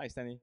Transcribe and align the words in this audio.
Hi 0.00 0.08
Stani. 0.08 0.40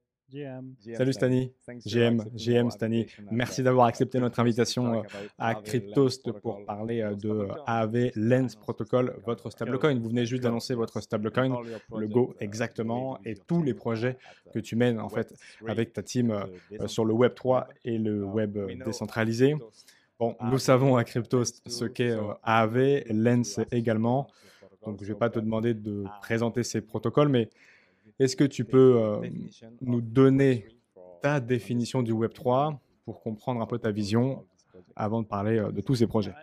Salut 0.97 1.13
Stani, 1.13 1.54
GM, 1.86 2.23
GM 2.36 2.70
Stani. 2.71 3.05
Merci 3.31 3.61
d'avoir 3.61 3.86
accepté 3.86 4.20
notre 4.20 4.39
invitation 4.39 4.95
euh, 4.95 5.02
à 5.38 5.54
Cryptost 5.55 6.31
pour 6.39 6.66
parler 6.66 7.02
euh, 7.02 7.13
de 7.16 7.48
AAV 7.67 8.12
Lens 8.16 8.55
Protocol, 8.55 9.16
votre 9.25 9.49
stablecoin. 9.52 9.99
Vous 9.99 10.09
venez 10.09 10.25
juste 10.25 10.43
d'annoncer 10.43 10.73
votre 10.73 10.99
stablecoin, 10.99 11.62
le 11.95 12.07
Go 12.07 12.34
exactement, 12.39 13.20
et 13.23 13.36
tous 13.36 13.61
les 13.61 13.73
projets 13.73 14.18
que 14.54 14.59
tu 14.59 14.75
mènes 14.75 15.00
en 15.00 15.09
fait 15.09 15.34
avec 15.68 15.93
ta 15.93 16.02
team 16.02 16.32
euh, 16.32 16.88
sur 16.88 17.05
le 17.05 17.13
Web 17.13 17.36
3 17.36 17.70
et 17.86 17.97
le 17.97 18.23
Web 18.23 18.57
décentralisé. 18.84 19.55
Bon, 20.20 20.36
nous 20.41 20.59
savons 20.59 20.95
à 20.95 21.04
Cryptost 21.04 21.62
ce 21.70 21.85
qu'est 21.85 22.18
AAV, 22.43 23.04
Lens 23.09 23.59
également. 23.71 24.27
Donc 24.85 24.98
je 24.99 25.03
ne 25.03 25.13
vais 25.13 25.20
pas 25.20 25.30
te 25.30 25.39
demander 25.39 25.73
de 25.73 26.03
présenter 26.21 26.63
ces 26.63 26.81
protocoles, 26.81 27.30
mais 27.30 27.49
est-ce 28.20 28.35
que 28.35 28.43
tu 28.43 28.66
peux 28.66 29.02
euh, 29.02 29.27
nous 29.81 30.02
donner 30.02 30.67
ta 31.21 31.39
définition 31.39 32.02
du 32.03 32.13
Web3 32.13 32.77
pour 33.03 33.21
comprendre 33.21 33.62
un 33.62 33.66
peu 33.66 33.79
ta 33.79 33.91
vision 33.91 34.45
avant 34.95 35.21
de 35.21 35.27
parler 35.27 35.57
euh, 35.57 35.71
de 35.71 35.81
tous 35.81 35.95
ces 35.95 36.07
projets? 36.07 36.34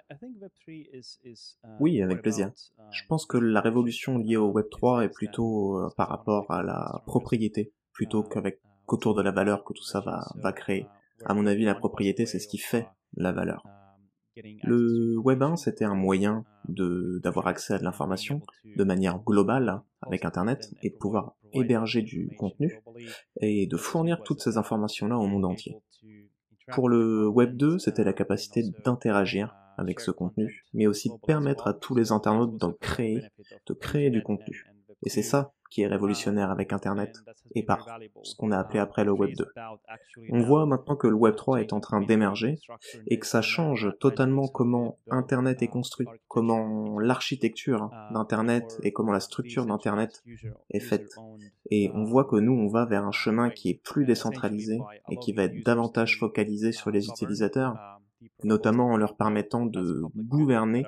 Oui, 1.80 2.02
avec 2.02 2.22
plaisir. 2.22 2.50
Je 2.90 3.02
pense 3.08 3.26
que 3.26 3.38
la 3.38 3.60
révolution 3.60 4.18
liée 4.18 4.36
au 4.36 4.52
Web3 4.52 5.04
est 5.04 5.08
plutôt 5.08 5.78
euh, 5.78 5.88
par 5.96 6.08
rapport 6.08 6.50
à 6.50 6.62
la 6.62 7.02
propriété, 7.06 7.72
plutôt 7.92 8.22
qu'avec 8.22 8.60
qu'autour 8.86 9.14
de 9.14 9.22
la 9.22 9.30
valeur 9.30 9.64
que 9.64 9.72
tout 9.72 9.84
ça 9.84 10.00
va, 10.00 10.26
va 10.36 10.52
créer. 10.52 10.86
À 11.24 11.34
mon 11.34 11.46
avis, 11.46 11.64
la 11.64 11.76
propriété, 11.76 12.26
c'est 12.26 12.40
ce 12.40 12.48
qui 12.48 12.58
fait 12.58 12.88
la 13.16 13.32
valeur. 13.32 13.64
Le 14.36 15.18
Web 15.18 15.42
1, 15.42 15.56
c'était 15.56 15.84
un 15.84 15.94
moyen 15.94 16.44
de 16.68 17.20
d'avoir 17.22 17.46
accès 17.46 17.74
à 17.74 17.78
de 17.78 17.84
l'information 17.84 18.40
de 18.64 18.84
manière 18.84 19.18
globale 19.18 19.82
avec 20.00 20.24
Internet 20.24 20.70
et 20.82 20.90
de 20.90 20.96
pouvoir 20.96 21.34
héberger 21.52 22.02
du 22.02 22.34
contenu 22.38 22.82
et 23.40 23.66
de 23.66 23.76
fournir 23.76 24.22
toutes 24.22 24.40
ces 24.40 24.56
informations-là 24.56 25.18
au 25.18 25.26
monde 25.26 25.44
entier. 25.44 25.76
Pour 26.68 26.88
le 26.88 27.28
Web 27.28 27.56
2, 27.56 27.78
c'était 27.78 28.04
la 28.04 28.12
capacité 28.12 28.62
d'interagir 28.84 29.54
avec 29.76 30.00
ce 30.00 30.10
contenu, 30.10 30.64
mais 30.72 30.86
aussi 30.86 31.08
de 31.08 31.26
permettre 31.26 31.66
à 31.66 31.74
tous 31.74 31.94
les 31.94 32.12
internautes 32.12 32.58
de 32.58 32.72
créer, 32.80 33.22
de 33.66 33.74
créer 33.74 34.10
du 34.10 34.22
contenu. 34.22 34.66
Et 35.02 35.10
c'est 35.10 35.22
ça 35.22 35.52
qui 35.72 35.80
est 35.80 35.86
révolutionnaire 35.86 36.50
avec 36.50 36.74
Internet 36.74 37.16
et 37.54 37.62
par 37.62 37.88
ce 38.22 38.36
qu'on 38.36 38.52
a 38.52 38.58
appelé 38.58 38.78
après 38.78 39.04
le 39.04 39.12
Web 39.12 39.30
2. 39.38 39.48
On 40.30 40.40
voit 40.40 40.66
maintenant 40.66 40.96
que 40.96 41.06
le 41.06 41.14
Web 41.14 41.34
3 41.34 41.62
est 41.62 41.72
en 41.72 41.80
train 41.80 42.02
d'émerger 42.02 42.58
et 43.06 43.18
que 43.18 43.26
ça 43.26 43.40
change 43.40 43.88
totalement 43.98 44.48
comment 44.48 44.98
Internet 45.08 45.62
est 45.62 45.68
construit, 45.68 46.06
comment 46.28 46.98
l'architecture 47.00 47.90
d'Internet 48.12 48.78
et 48.82 48.92
comment 48.92 49.12
la 49.12 49.20
structure 49.20 49.64
d'Internet 49.64 50.22
est 50.68 50.80
faite. 50.80 51.14
Et 51.70 51.90
on 51.94 52.04
voit 52.04 52.26
que 52.26 52.36
nous, 52.36 52.52
on 52.52 52.68
va 52.68 52.84
vers 52.84 53.06
un 53.06 53.12
chemin 53.12 53.48
qui 53.48 53.70
est 53.70 53.82
plus 53.82 54.04
décentralisé 54.04 54.78
et 55.10 55.16
qui 55.16 55.32
va 55.32 55.44
être 55.44 55.64
davantage 55.64 56.18
focalisé 56.18 56.72
sur 56.72 56.90
les 56.90 57.08
utilisateurs, 57.08 57.78
notamment 58.44 58.88
en 58.88 58.98
leur 58.98 59.16
permettant 59.16 59.64
de 59.64 60.02
gouverner 60.16 60.84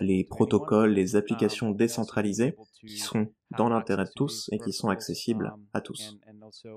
les 0.00 0.24
protocoles, 0.24 0.92
les 0.92 1.16
applications 1.16 1.70
décentralisées 1.70 2.56
qui 2.80 2.98
sont 2.98 3.28
dans 3.56 3.68
l'intérêt 3.68 4.04
de 4.04 4.10
tous 4.14 4.48
et 4.52 4.58
qui 4.58 4.72
sont 4.72 4.88
accessibles 4.88 5.54
à 5.72 5.80
tous. 5.80 6.16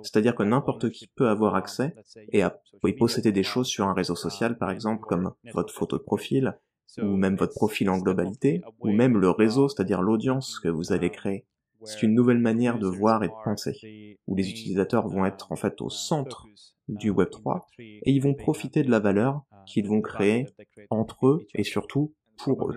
C'est-à-dire 0.04 0.36
que 0.36 0.44
n'importe 0.44 0.90
qui 0.90 1.08
peut 1.08 1.28
avoir 1.28 1.56
accès 1.56 1.96
et, 2.32 2.42
à, 2.42 2.58
posséder 2.98 3.32
des 3.32 3.44
choses 3.44 3.68
sur 3.68 3.88
un 3.88 3.94
réseau 3.94 4.16
social, 4.16 4.58
par 4.58 4.72
exemple, 4.72 5.06
comme 5.06 5.34
votre 5.54 5.74
photo 5.74 5.98
de 5.98 6.04
profil, 6.04 6.58
ou 7.02 7.16
même 7.16 7.36
votre 7.36 7.54
profil 7.54 7.90
en 7.90 7.98
globalité, 7.98 8.62
ou 8.80 8.92
même 8.92 9.18
le 9.18 9.30
réseau, 9.30 9.70
c'est-à-dire 9.70 10.02
l'audience 10.02 10.60
que 10.60 10.68
vous 10.68 10.92
avez 10.92 11.10
créée. 11.10 11.46
C'est 11.84 12.04
une 12.04 12.14
nouvelle 12.14 12.38
manière 12.38 12.78
de 12.78 12.88
voir 12.88 13.24
et 13.24 13.28
de 13.28 13.44
penser, 13.44 14.18
où 14.28 14.36
les 14.36 14.50
utilisateurs 14.50 15.08
vont 15.08 15.26
être 15.26 15.52
en 15.52 15.56
fait 15.56 15.82
au 15.82 15.90
centre 15.90 16.46
du 16.88 17.12
Web3 17.12 17.62
et 17.80 18.12
ils 18.12 18.22
vont 18.22 18.34
profiter 18.34 18.84
de 18.84 18.92
la 18.92 19.00
valeur 19.00 19.42
qu'ils 19.66 19.88
vont 19.88 20.02
créer 20.02 20.48
entre 20.90 21.28
eux 21.28 21.48
et 21.56 21.64
surtout 21.64 22.14
pour 22.44 22.72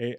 Et 0.00 0.18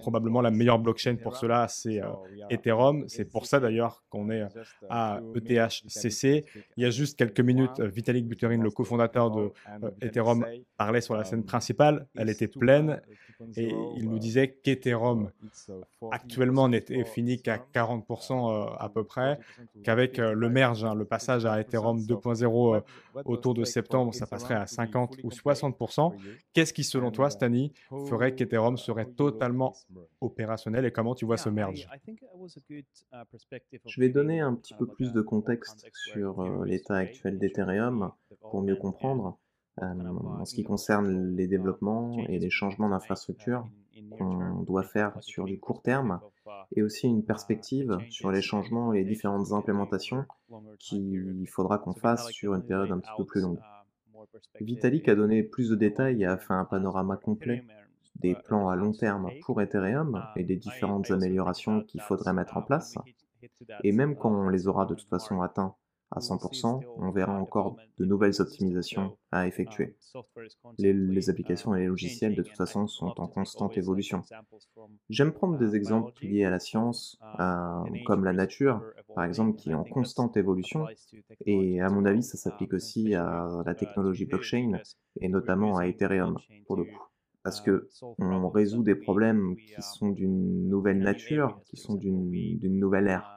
probablement 0.00 0.40
la 0.40 0.50
meilleure 0.50 0.78
blockchain 0.78 1.16
pour 1.16 1.36
cela, 1.36 1.68
c'est 1.68 2.02
euh, 2.02 2.08
Ethereum. 2.48 3.04
C'est 3.06 3.26
pour 3.26 3.44
ça 3.44 3.60
d'ailleurs 3.60 4.02
qu'on 4.08 4.30
est 4.30 4.46
à 4.88 5.20
ETHCC. 5.34 6.46
Il 6.76 6.82
y 6.82 6.86
a 6.86 6.90
juste 6.90 7.18
quelques 7.18 7.40
minutes, 7.40 7.80
Vitalik 7.80 8.26
Buterin, 8.26 8.62
le 8.62 8.70
cofondateur 8.70 9.30
de 9.30 9.52
euh, 9.82 9.90
Ethereum, 10.00 10.46
parlait 10.78 11.02
sur 11.02 11.16
la 11.16 11.24
scène 11.24 11.44
principale. 11.44 12.06
Elle 12.16 12.30
était 12.30 12.48
pleine 12.48 13.00
et 13.56 13.70
il 13.96 14.08
nous 14.08 14.18
disait 14.18 14.58
qu'Ethereum 14.62 15.30
actuellement 16.10 16.68
n'était 16.68 17.04
fini 17.04 17.40
qu'à 17.42 17.58
40% 17.58 18.32
euh, 18.32 18.74
à 18.78 18.88
peu 18.88 19.04
près, 19.04 19.38
qu'avec 19.84 20.16
le 20.16 20.48
merge, 20.48 20.84
hein, 20.84 20.94
le 20.94 21.04
passage 21.04 21.44
à 21.44 21.60
Ethereum 21.60 21.98
2.0 21.98 22.82
autour 23.26 23.52
de 23.52 23.64
septembre, 23.64 24.14
ça 24.14 24.26
passerait 24.26 24.54
à 24.54 24.66
50 24.66 25.18
ou 25.24 25.28
60%. 25.28 26.14
Qu'est-ce 26.52 26.72
qui, 26.72 26.84
selon 26.84 27.10
toi, 27.10 27.28
Stani, 27.30 27.72
ferait 28.08 28.34
qu'Ethereum 28.34 28.76
serait 28.76 29.09
totalement 29.16 29.74
opérationnel 30.20 30.84
et 30.84 30.92
comment 30.92 31.14
tu 31.14 31.24
vois 31.24 31.36
ce 31.36 31.48
merge 31.48 31.88
Je 33.86 34.00
vais 34.00 34.08
donner 34.08 34.40
un 34.40 34.54
petit 34.54 34.74
peu 34.74 34.86
plus 34.86 35.12
de 35.12 35.20
contexte 35.20 35.88
sur 35.92 36.40
euh, 36.40 36.64
l'état 36.64 36.96
actuel 36.96 37.38
d'Ethereum 37.38 38.12
pour 38.40 38.62
mieux 38.62 38.76
comprendre. 38.76 39.38
Euh, 39.82 39.84
en 39.84 40.44
ce 40.44 40.54
qui 40.54 40.64
concerne 40.64 41.36
les 41.36 41.46
développements 41.46 42.18
et 42.28 42.38
les 42.38 42.50
changements 42.50 42.90
d'infrastructure 42.90 43.66
qu'on 44.10 44.62
doit 44.62 44.82
faire 44.82 45.16
sur 45.20 45.44
du 45.44 45.58
court 45.58 45.80
terme 45.80 46.20
et 46.74 46.82
aussi 46.82 47.06
une 47.06 47.24
perspective 47.24 47.98
sur 48.10 48.30
les 48.30 48.42
changements 48.42 48.92
et 48.92 48.98
les 48.98 49.04
différentes 49.04 49.52
implémentations 49.52 50.24
qu'il 50.78 51.46
faudra 51.48 51.78
qu'on 51.78 51.94
fasse 51.94 52.28
sur 52.30 52.54
une 52.54 52.64
période 52.64 52.90
un 52.90 52.98
petit 52.98 53.10
peu 53.16 53.24
plus 53.24 53.40
longue. 53.40 53.60
Vitalik 54.60 55.08
a 55.08 55.14
donné 55.14 55.42
plus 55.42 55.70
de 55.70 55.76
détails 55.76 56.22
et 56.22 56.26
a 56.26 56.36
fait 56.36 56.52
un 56.52 56.64
panorama 56.64 57.16
complet 57.16 57.64
des 58.16 58.34
plans 58.34 58.68
à 58.68 58.76
long 58.76 58.92
terme 58.92 59.30
pour 59.42 59.60
Ethereum 59.62 60.22
et 60.36 60.44
des 60.44 60.56
différentes 60.56 61.10
améliorations 61.10 61.82
qu'il 61.82 62.00
faudrait 62.00 62.32
mettre 62.32 62.56
en 62.56 62.62
place. 62.62 62.94
Et 63.84 63.92
même 63.92 64.16
quand 64.16 64.30
on 64.30 64.48
les 64.48 64.66
aura 64.66 64.86
de 64.86 64.94
toute 64.94 65.08
façon 65.08 65.40
atteints 65.40 65.74
à 66.12 66.18
100%, 66.18 66.82
on 66.96 67.10
verra 67.10 67.34
encore 67.34 67.76
de 67.98 68.04
nouvelles 68.04 68.40
optimisations 68.40 69.16
à 69.30 69.46
effectuer. 69.46 69.96
Les, 70.78 71.30
applications 71.30 71.74
et 71.76 71.80
les 71.80 71.86
logiciels, 71.86 72.34
de 72.34 72.42
toute 72.42 72.56
façon, 72.56 72.88
sont 72.88 73.14
en 73.20 73.28
constante 73.28 73.78
évolution. 73.78 74.22
J'aime 75.08 75.32
prendre 75.32 75.56
des 75.56 75.76
exemples 75.76 76.12
liés 76.20 76.44
à 76.44 76.50
la 76.50 76.58
science, 76.58 77.16
comme 78.06 78.24
la 78.24 78.32
nature, 78.32 78.82
par 79.14 79.24
exemple, 79.24 79.56
qui 79.56 79.70
est 79.70 79.74
en 79.74 79.84
constante 79.84 80.36
évolution, 80.36 80.86
et 81.46 81.80
à 81.80 81.88
mon 81.88 82.04
avis, 82.04 82.24
ça 82.24 82.36
s'applique 82.36 82.74
aussi 82.74 83.14
à 83.14 83.62
la 83.64 83.74
technologie 83.76 84.26
blockchain, 84.26 84.80
et 85.20 85.28
notamment 85.28 85.76
à 85.76 85.86
Ethereum, 85.86 86.36
pour 86.66 86.76
le 86.76 86.84
coup 86.84 87.09
parce 87.42 87.60
que 87.60 87.88
on 88.18 88.48
résout 88.48 88.82
des 88.82 88.94
problèmes 88.94 89.56
qui 89.56 89.82
sont 89.82 90.10
d'une 90.10 90.68
nouvelle 90.68 90.98
nature, 90.98 91.60
qui 91.66 91.76
sont 91.76 91.94
d'une 91.94 92.78
nouvelle 92.78 93.08
ère. 93.08 93.36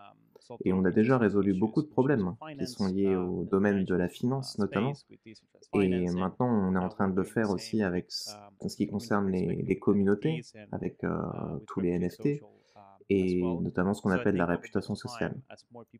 Et 0.66 0.74
on 0.74 0.84
a 0.84 0.92
déjà 0.92 1.18
résolu 1.18 1.54
beaucoup 1.54 1.82
de 1.82 1.88
problèmes 1.88 2.36
qui 2.60 2.68
sont 2.68 2.88
liés 2.88 3.16
au 3.16 3.46
domaine 3.46 3.86
de 3.86 3.96
la 3.96 4.10
finance 4.10 4.58
notamment. 4.60 4.94
Et 5.74 6.10
maintenant, 6.12 6.48
on 6.48 6.76
est 6.76 6.84
en 6.84 6.90
train 6.90 7.08
de 7.08 7.16
le 7.16 7.24
faire 7.24 7.50
aussi 7.50 7.82
avec 7.82 8.08
en 8.60 8.70
ce 8.70 8.76
qui 8.76 8.88
concerne 8.88 9.30
les, 9.32 9.80
communautés, 9.80 10.42
avec 10.72 11.04
euh, 11.04 11.10
tous 11.68 11.80
les 11.80 11.98
NFT 11.98 12.42
et 13.10 13.42
notamment 13.42 13.94
ce 13.94 14.02
qu'on 14.02 14.12
appelle 14.12 14.36
la 14.36 14.46
réputation 14.46 14.96
sociale. 14.96 15.36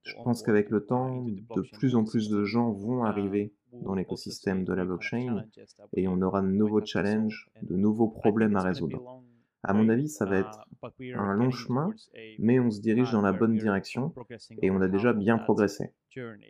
Je 0.04 0.16
pense 0.24 0.44
qu'avec 0.44 0.70
le 0.70 0.86
temps, 0.86 1.24
de 1.26 1.62
plus 1.78 1.96
en 1.96 2.04
plus 2.04 2.30
de 2.30 2.44
gens 2.44 2.72
vont 2.72 3.04
arriver 3.04 3.54
dans 3.72 3.96
l'écosystème 3.96 4.64
de 4.64 4.74
la 4.74 4.86
blockchain 4.86 5.46
et 5.96 6.08
on 6.08 6.22
aura 6.22 6.42
de 6.42 6.48
nouveaux 6.48 6.86
challenges, 6.86 7.50
de 7.62 7.76
nouveaux 7.76 8.10
problèmes 8.10 8.56
à 8.56 8.62
résoudre. 8.62 9.22
À 9.64 9.74
mon 9.74 9.88
avis, 9.88 10.10
ça 10.10 10.26
va 10.26 10.40
être 10.40 10.68
un 11.16 11.34
long 11.34 11.52
chemin, 11.52 11.92
mais 12.38 12.60
on 12.60 12.70
se 12.70 12.82
dirige 12.82 13.12
dans 13.12 13.22
la 13.22 13.32
bonne 13.32 13.56
direction 13.56 14.14
et 14.62 14.70
on 14.72 14.82
a 14.82 14.88
déjà 14.88 15.14
bien 15.14 15.38
progressé. 15.38 15.94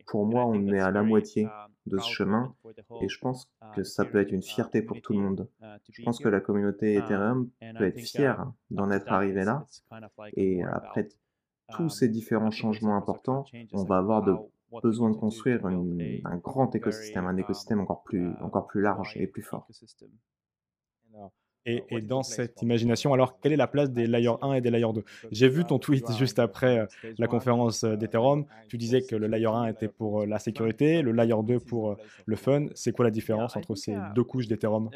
Pour 0.07 0.25
moi, 0.25 0.45
on 0.45 0.67
est 0.67 0.79
à 0.79 0.91
la 0.91 1.03
moitié 1.03 1.47
de 1.85 1.97
ce 1.97 2.09
chemin 2.09 2.55
et 3.01 3.09
je 3.09 3.19
pense 3.19 3.49
que 3.75 3.83
ça 3.83 4.05
peut 4.05 4.19
être 4.19 4.31
une 4.31 4.43
fierté 4.43 4.81
pour 4.81 5.01
tout 5.01 5.13
le 5.13 5.19
monde. 5.19 5.47
Je 5.91 6.03
pense 6.03 6.19
que 6.19 6.29
la 6.29 6.39
communauté 6.39 6.95
Ethereum 6.95 7.49
peut 7.77 7.85
être 7.85 7.99
fière 7.99 8.51
d'en 8.71 8.91
être 8.91 9.11
arrivée 9.11 9.43
là 9.43 9.65
et 10.35 10.63
après 10.63 11.09
tous 11.71 11.89
ces 11.89 12.09
différents 12.09 12.51
changements 12.51 12.97
importants, 12.97 13.45
on 13.73 13.83
va 13.83 13.97
avoir 13.97 14.23
de 14.23 14.35
besoin 14.81 15.09
de 15.11 15.15
construire 15.15 15.65
un 15.65 16.37
grand 16.37 16.73
écosystème, 16.75 17.25
un 17.25 17.37
écosystème 17.37 17.79
encore 17.79 18.03
plus, 18.03 18.27
encore 18.41 18.67
plus 18.67 18.81
large 18.81 19.15
et 19.17 19.27
plus 19.27 19.43
fort. 19.43 19.67
Et, 21.65 22.01
dans 22.01 22.23
cette 22.23 22.61
imagination, 22.61 23.13
alors 23.13 23.39
quelle 23.39 23.53
est 23.53 23.57
la 23.57 23.67
place 23.67 23.89
des 23.89 24.05
layers 24.05 24.35
1 24.41 24.53
et 24.53 24.61
des 24.61 24.69
layers 24.69 24.93
2 24.93 25.03
J'ai 25.31 25.47
vu 25.47 25.63
ton 25.63 25.79
tweet 25.79 26.11
juste 26.17 26.39
après 26.39 26.79
euh, 26.79 26.85
la 27.17 27.27
conférence 27.27 27.83
euh, 27.83 27.95
d'Ethereum. 27.95 28.45
Tu 28.67 28.77
disais 28.77 29.01
que 29.01 29.15
le 29.15 29.27
layer 29.27 29.47
1 29.47 29.67
était 29.67 29.87
pour 29.87 30.21
euh, 30.21 30.25
la 30.25 30.39
sécurité, 30.39 31.01
le 31.01 31.13
layer 31.13 31.35
2 31.41 31.59
pour 31.59 31.97
le 32.25 32.35
fun. 32.35 32.65
C'est 32.75 32.91
quoi 32.91 33.05
la 33.05 33.11
différence 33.11 33.55
entre 33.55 33.75
ces 33.75 33.95
deux 34.13 34.23
couches 34.23 34.47
d'Ethereum? 34.47 34.89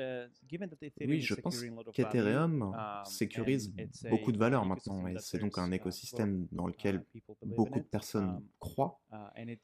Oui, 1.01 1.21
je 1.21 1.35
pense 1.35 1.63
qu'Ethereum 1.93 2.73
sécurise 3.05 3.73
beaucoup 4.09 4.31
de 4.31 4.37
valeurs 4.37 4.65
maintenant 4.65 5.07
et 5.07 5.15
c'est 5.19 5.39
donc 5.39 5.57
un 5.57 5.71
écosystème 5.71 6.47
dans 6.51 6.67
lequel 6.67 7.03
beaucoup 7.45 7.79
de 7.79 7.85
personnes 7.85 8.41
croient. 8.59 8.99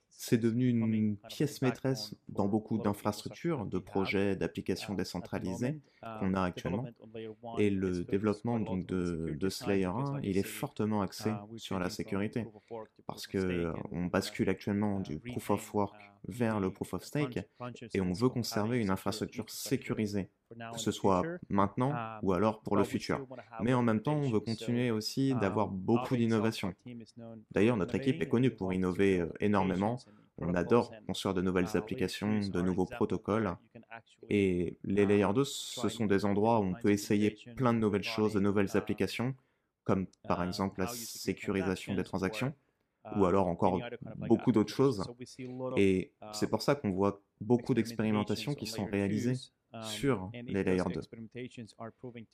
C'est 0.09 0.37
devenu 0.37 0.69
une 0.69 1.17
pièce 1.29 1.61
maîtresse 1.61 2.15
dans 2.29 2.47
beaucoup 2.47 2.77
d'infrastructures, 2.77 3.65
de 3.65 3.79
projets, 3.79 4.35
d'applications 4.35 4.93
décentralisées 4.93 5.79
qu'on 6.19 6.33
a 6.33 6.41
actuellement. 6.43 6.85
Et 7.57 7.69
le 7.69 8.03
développement 8.03 8.59
donc 8.59 8.85
de, 8.85 9.35
de 9.37 9.49
ce 9.49 9.67
layer 9.69 9.85
1, 9.85 10.19
il 10.23 10.37
est 10.37 10.43
fortement 10.43 11.01
axé 11.01 11.31
sur 11.57 11.79
la 11.79 11.89
sécurité 11.89 12.45
parce 13.07 13.27
qu'on 13.27 14.05
bascule 14.05 14.49
actuellement 14.49 14.99
du 14.99 15.19
proof 15.19 15.49
of 15.49 15.73
work 15.73 16.12
vers 16.27 16.59
le 16.59 16.71
proof 16.71 16.93
of 16.93 17.03
stake 17.03 17.39
et 17.93 18.01
on 18.01 18.13
veut 18.13 18.29
conserver 18.29 18.79
une 18.79 18.89
infrastructure 18.89 19.49
sécurisée, 19.49 20.29
que 20.73 20.79
ce 20.79 20.91
soit 20.91 21.23
maintenant 21.49 21.93
ou 22.21 22.33
alors 22.33 22.61
pour 22.61 22.77
le 22.77 22.83
futur. 22.83 23.25
Mais 23.61 23.73
en 23.73 23.83
même 23.83 24.01
temps, 24.01 24.15
on 24.15 24.29
veut 24.29 24.39
continuer 24.39 24.91
aussi 24.91 25.33
d'avoir 25.35 25.67
beaucoup 25.67 26.15
d'innovation. 26.15 26.73
D'ailleurs, 27.51 27.77
notre 27.77 27.95
équipe 27.95 28.21
est 28.21 28.27
connue 28.27 28.51
pour 28.51 28.73
innover 28.73 29.19
euh, 29.19 29.29
énormément. 29.39 29.99
On 30.39 30.55
adore 30.55 30.91
construire 31.05 31.33
de 31.33 31.41
nouvelles 31.41 31.77
applications, 31.77 32.39
de 32.39 32.61
nouveaux 32.61 32.85
protocoles. 32.85 33.55
Et 34.29 34.77
les 34.83 35.05
layers 35.05 35.33
2, 35.33 35.43
ce 35.43 35.89
sont 35.89 36.05
des 36.05 36.25
endroits 36.25 36.59
où 36.59 36.63
on 36.63 36.73
peut 36.73 36.91
essayer 36.91 37.37
plein 37.55 37.73
de 37.73 37.79
nouvelles 37.79 38.03
choses, 38.03 38.33
de 38.33 38.39
nouvelles 38.39 38.75
applications, 38.75 39.35
comme 39.83 40.07
par 40.27 40.43
exemple 40.43 40.79
la 40.79 40.87
sécurisation 40.87 41.93
des 41.93 42.03
transactions 42.03 42.53
ou 43.15 43.25
alors 43.25 43.47
encore 43.47 43.79
beaucoup 44.27 44.51
d'autres 44.51 44.73
choses. 44.73 45.03
Et 45.77 46.13
c'est 46.33 46.49
pour 46.49 46.61
ça 46.61 46.75
qu'on 46.75 46.91
voit 46.91 47.21
beaucoup 47.41 47.73
d'expérimentations 47.73 48.53
qui 48.53 48.65
sont 48.65 48.85
réalisées 48.85 49.35
sur 49.81 50.29
les 50.33 50.63
layers 50.63 50.83
2. 50.93 51.01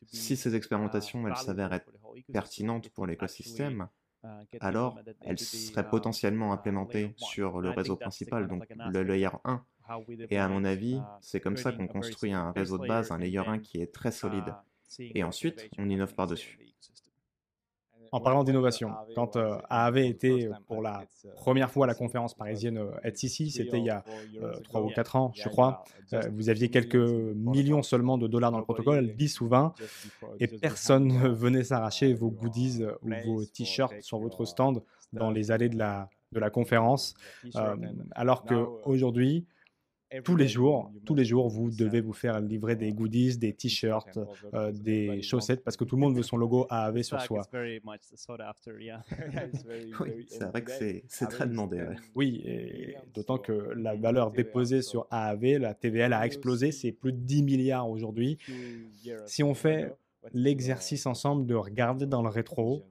Si 0.08 0.36
ces 0.36 0.56
expérimentations 0.56 1.28
elles 1.28 1.38
s'avèrent 1.38 1.74
être 1.74 1.92
pertinentes 2.32 2.90
pour 2.90 3.08
l'écosystème, 3.08 3.88
alors 4.60 5.00
elles 5.22 5.40
seraient 5.40 5.90
potentiellement 5.90 6.52
implémentées 6.52 7.14
sur 7.18 7.62
le 7.62 7.70
réseau 7.70 7.96
principal, 7.96 8.48
donc 8.48 8.66
le 8.70 9.04
layer 9.04 9.30
1. 9.46 9.64
Et 10.30 10.38
à 10.38 10.48
mon 10.48 10.66
avis, 10.66 11.00
c'est 11.22 11.40
comme 11.40 11.58
ça 11.58 11.72
qu'on 11.72 11.88
construit 11.88 12.34
un 12.34 12.52
réseau 12.52 12.78
de 12.78 12.88
base, 12.88 13.12
un 13.12 13.18
layer 13.18 13.40
1 13.40 13.60
qui 13.60 13.82
est 13.82 13.92
très 13.92 14.12
solide. 14.12 14.54
Et 15.00 15.24
ensuite, 15.24 15.70
on 15.78 15.90
innove 15.90 16.14
par-dessus. 16.16 16.60
En 18.12 18.20
parlant 18.20 18.44
d'innovation, 18.44 18.92
quand 19.16 19.36
euh, 19.36 19.58
AAV 19.70 19.98
était 19.98 20.50
pour 20.68 20.82
la 20.82 21.04
première 21.36 21.70
fois 21.72 21.86
à 21.86 21.88
la 21.88 21.94
conférence 21.94 22.34
parisienne 22.34 22.80
HCC, 23.04 23.44
euh, 23.44 23.50
c'était 23.50 23.78
il 23.78 23.86
y 23.86 23.90
a 23.90 24.04
euh, 24.42 24.54
3 24.64 24.82
ou 24.82 24.90
4 24.90 25.16
ans, 25.16 25.32
je 25.36 25.48
crois, 25.50 25.84
vous 26.32 26.50
aviez 26.50 26.70
quelques 26.70 26.96
millions 26.96 27.84
seulement 27.84 28.18
de 28.18 28.28
dollars 28.28 28.52
dans 28.52 28.60
le 28.60 28.64
protocole, 28.64 29.16
10 29.16 29.42
ou 29.42 29.48
20, 29.48 29.74
et 30.40 30.48
personne 30.48 31.08
ne 31.08 31.28
venait 31.30 31.64
s'arracher 31.64 32.14
vos 32.14 32.30
goodies 32.30 32.84
ou 33.04 33.34
vos 33.34 33.46
t-shirts 33.46 34.02
sur 34.02 34.20
votre 34.20 34.46
stand 34.46 34.82
dans 35.14 35.32
les 35.32 35.52
allées 35.52 35.70
de 35.70 35.78
la, 35.78 36.10
de 36.32 36.40
la 36.40 36.50
conférence, 36.50 37.14
alors 38.16 38.44
qu'aujourd'hui, 38.44 39.46
tous 40.24 40.36
les 40.36 40.48
jours, 40.48 40.92
tous 41.06 41.16
les 41.16 41.26
jours, 41.26 41.50
vous 41.50 41.70
devez 41.70 42.02
vous 42.02 42.14
faire 42.14 42.40
livrer 42.40 42.76
des 42.76 42.92
goodies, 42.92 43.38
des 43.38 43.54
t-shirts, 43.54 44.20
euh, 44.54 44.72
des 44.72 45.22
chaussettes, 45.22 45.64
parce 45.64 45.78
que 45.78 45.84
tout 45.84 45.96
le 45.96 46.02
monde 46.02 46.16
veut 46.16 46.24
son 46.24 46.38
logo 46.38 46.66
AAV 46.70 47.04
sur 47.04 47.22
soi. 47.22 47.44
oui, 50.02 50.26
c'est 50.28 50.46
vrai 50.46 50.64
que 50.64 50.72
c'est 50.72 51.28
très 51.28 51.48
demandé. 51.48 51.86
Oui, 52.16 52.96
d'autant 53.14 53.38
que 53.38 53.52
la 53.76 53.96
valeur 53.96 54.32
déposée 54.32 54.82
sur 54.82 55.08
AAV, 55.12 55.58
la 55.60 55.74
TVL 55.74 56.14
a 56.14 56.26
explosé, 56.26 56.72
c'est 56.72 56.92
plus 56.92 57.14
de 57.14 57.20
10 57.20 57.44
milliards 57.44 57.90
aujourd'hui. 57.90 58.38
Si 59.26 59.44
on 59.44 59.54
fait 59.54 59.94
l'exercice 60.34 61.06
ensemble 61.06 61.46
de 61.46 61.56
regarder 61.56 62.06
dans 62.06 62.22
le 62.22 62.30
rétro, 62.30 62.86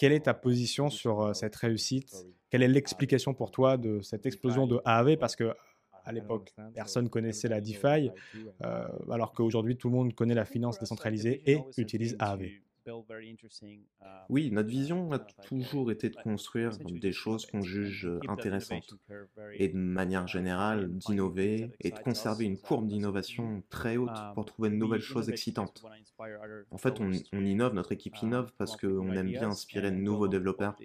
quelle 0.00 0.12
est 0.12 0.20
ta 0.20 0.34
position? 0.34 0.88
sur 0.88 1.20
euh, 1.20 1.32
cette 1.34 1.54
réussite? 1.56 2.14
Quelle 2.48 2.62
est 2.62 2.68
l'explication 2.68 3.34
pour 3.34 3.50
toi 3.50 3.76
de 3.76 4.00
cette 4.00 4.24
explosion 4.24 4.66
de 4.66 4.80
AAV 4.86 5.18
Parce 5.18 5.36
que 5.36 5.54
à 6.04 6.12
l'époque, 6.12 6.54
personne 6.74 7.08
connaissait 7.08 7.48
la 7.48 7.60
DeFi, 7.60 8.10
euh, 8.64 8.88
alors 9.10 9.32
qu'aujourd'hui, 9.32 9.76
tout 9.76 9.88
le 9.88 9.96
monde 9.96 10.14
connaît 10.14 10.34
la 10.34 10.44
finance 10.44 10.78
décentralisée 10.78 11.42
et 11.50 11.58
utilise 11.76 12.16
AAV. 12.18 12.48
Oui, 14.28 14.50
notre 14.50 14.68
vision 14.68 15.12
a 15.12 15.18
toujours 15.18 15.90
été 15.90 16.08
de 16.08 16.16
construire 16.16 16.70
des 16.78 17.12
choses 17.12 17.46
qu'on 17.46 17.62
juge 17.62 18.08
intéressantes 18.28 18.94
et 19.54 19.68
de 19.68 19.76
manière 19.76 20.26
générale 20.26 20.90
d'innover 20.90 21.72
et 21.80 21.90
de 21.90 21.98
conserver 21.98 22.46
une 22.46 22.58
courbe 22.58 22.86
d'innovation 22.86 23.62
très 23.68 23.96
haute 23.96 24.16
pour 24.34 24.46
trouver 24.46 24.70
de 24.70 24.76
nouvelles 24.76 25.00
choses 25.00 25.28
excitantes. 25.28 25.84
En 26.70 26.78
fait, 26.78 27.00
on, 27.00 27.10
on 27.32 27.44
innove, 27.44 27.74
notre 27.74 27.92
équipe 27.92 28.16
innove 28.22 28.52
parce 28.56 28.76
qu'on 28.76 29.12
aime 29.12 29.30
bien 29.30 29.50
inspirer 29.50 29.90
de 29.90 29.96
nouveaux 29.96 30.28
développeurs 30.28 30.76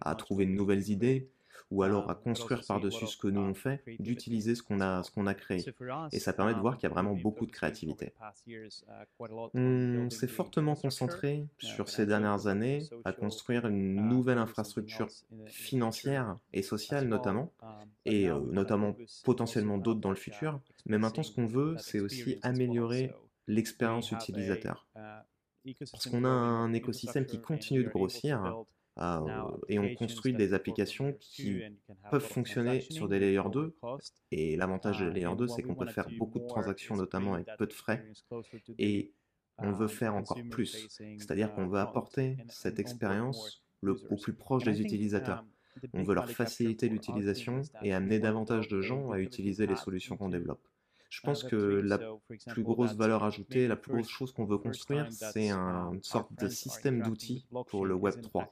à 0.00 0.14
trouver 0.14 0.46
de 0.46 0.52
nouvelles 0.52 0.88
idées 0.88 1.28
ou 1.72 1.82
alors 1.82 2.10
à 2.10 2.14
construire 2.14 2.62
par-dessus 2.66 3.06
ce 3.06 3.16
que 3.16 3.28
nous 3.28 3.40
on 3.40 3.54
fait, 3.54 3.82
d'utiliser 3.98 4.54
ce 4.54 4.62
qu'on 4.62 4.80
a, 4.80 5.02
qu'on 5.14 5.26
a 5.26 5.34
créé. 5.34 5.64
Et 6.12 6.18
ça 6.18 6.32
permet 6.32 6.54
de 6.54 6.60
voir 6.60 6.76
qu'il 6.76 6.88
y 6.88 6.92
a 6.92 6.94
vraiment 6.94 7.14
beaucoup 7.14 7.46
de 7.46 7.50
créativité. 7.50 8.12
On 9.54 10.10
s'est 10.10 10.28
fortement 10.28 10.74
concentré 10.74 11.46
sur 11.58 11.88
ces 11.88 12.04
dernières 12.06 12.46
années 12.46 12.82
à 13.04 13.12
construire 13.12 13.66
une 13.66 14.08
nouvelle 14.08 14.38
infrastructure 14.38 15.08
financière 15.46 16.36
et 16.52 16.62
sociale 16.62 17.08
notamment, 17.08 17.52
et 18.04 18.28
euh, 18.28 18.38
notamment 18.50 18.94
potentiellement 19.24 19.78
d'autres 19.78 20.00
dans 20.00 20.10
le 20.10 20.16
futur. 20.16 20.60
Mais 20.86 20.98
maintenant, 20.98 21.22
ce 21.22 21.32
qu'on 21.32 21.46
veut, 21.46 21.76
c'est 21.78 22.00
aussi 22.00 22.38
améliorer 22.42 23.12
l'expérience 23.46 24.12
utilisateur. 24.12 24.86
Parce 25.92 26.08
qu'on 26.08 26.24
a 26.24 26.28
un 26.28 26.72
écosystème 26.72 27.24
qui 27.24 27.40
continue 27.40 27.84
de 27.84 27.88
grossir, 27.88 28.64
et 29.68 29.78
on 29.78 29.94
construit 29.94 30.34
des 30.34 30.54
applications 30.54 31.14
qui 31.18 31.62
peuvent 32.10 32.26
fonctionner 32.26 32.80
sur 32.80 33.08
des 33.08 33.18
layers 33.18 33.50
2. 33.50 33.74
Et 34.30 34.56
l'avantage 34.56 35.00
des 35.00 35.10
layers 35.10 35.36
2, 35.36 35.48
c'est 35.48 35.62
qu'on 35.62 35.74
peut 35.74 35.86
faire 35.86 36.08
beaucoup 36.18 36.38
de 36.38 36.46
transactions, 36.46 36.96
notamment 36.96 37.34
avec 37.34 37.48
peu 37.58 37.66
de 37.66 37.72
frais. 37.72 38.04
Et 38.78 39.12
on 39.58 39.72
veut 39.72 39.88
faire 39.88 40.14
encore 40.14 40.40
plus. 40.50 40.88
C'est-à-dire 41.18 41.52
qu'on 41.54 41.66
veut 41.68 41.78
apporter 41.78 42.36
cette 42.48 42.78
expérience 42.78 43.62
au 43.82 44.16
plus 44.16 44.34
proche 44.34 44.64
des 44.64 44.80
utilisateurs. 44.80 45.44
On 45.94 46.02
veut 46.02 46.14
leur 46.14 46.30
faciliter 46.30 46.88
l'utilisation 46.88 47.62
et 47.82 47.94
amener 47.94 48.18
davantage 48.18 48.68
de 48.68 48.82
gens 48.82 49.10
à 49.10 49.18
utiliser 49.18 49.66
les 49.66 49.76
solutions 49.76 50.16
qu'on 50.16 50.28
développe. 50.28 50.66
Je 51.12 51.20
pense 51.20 51.44
que 51.44 51.56
la 51.56 51.98
plus 52.48 52.62
grosse 52.62 52.94
valeur 52.94 53.22
ajoutée, 53.22 53.68
la 53.68 53.76
plus 53.76 53.92
grosse 53.92 54.08
chose 54.08 54.32
qu'on 54.32 54.46
veut 54.46 54.56
construire, 54.56 55.06
c'est 55.12 55.50
une 55.50 56.02
sorte 56.02 56.30
de 56.40 56.48
système 56.48 57.02
d'outils 57.02 57.46
pour 57.66 57.84
le 57.84 57.94
Web 57.94 58.22
3. 58.22 58.48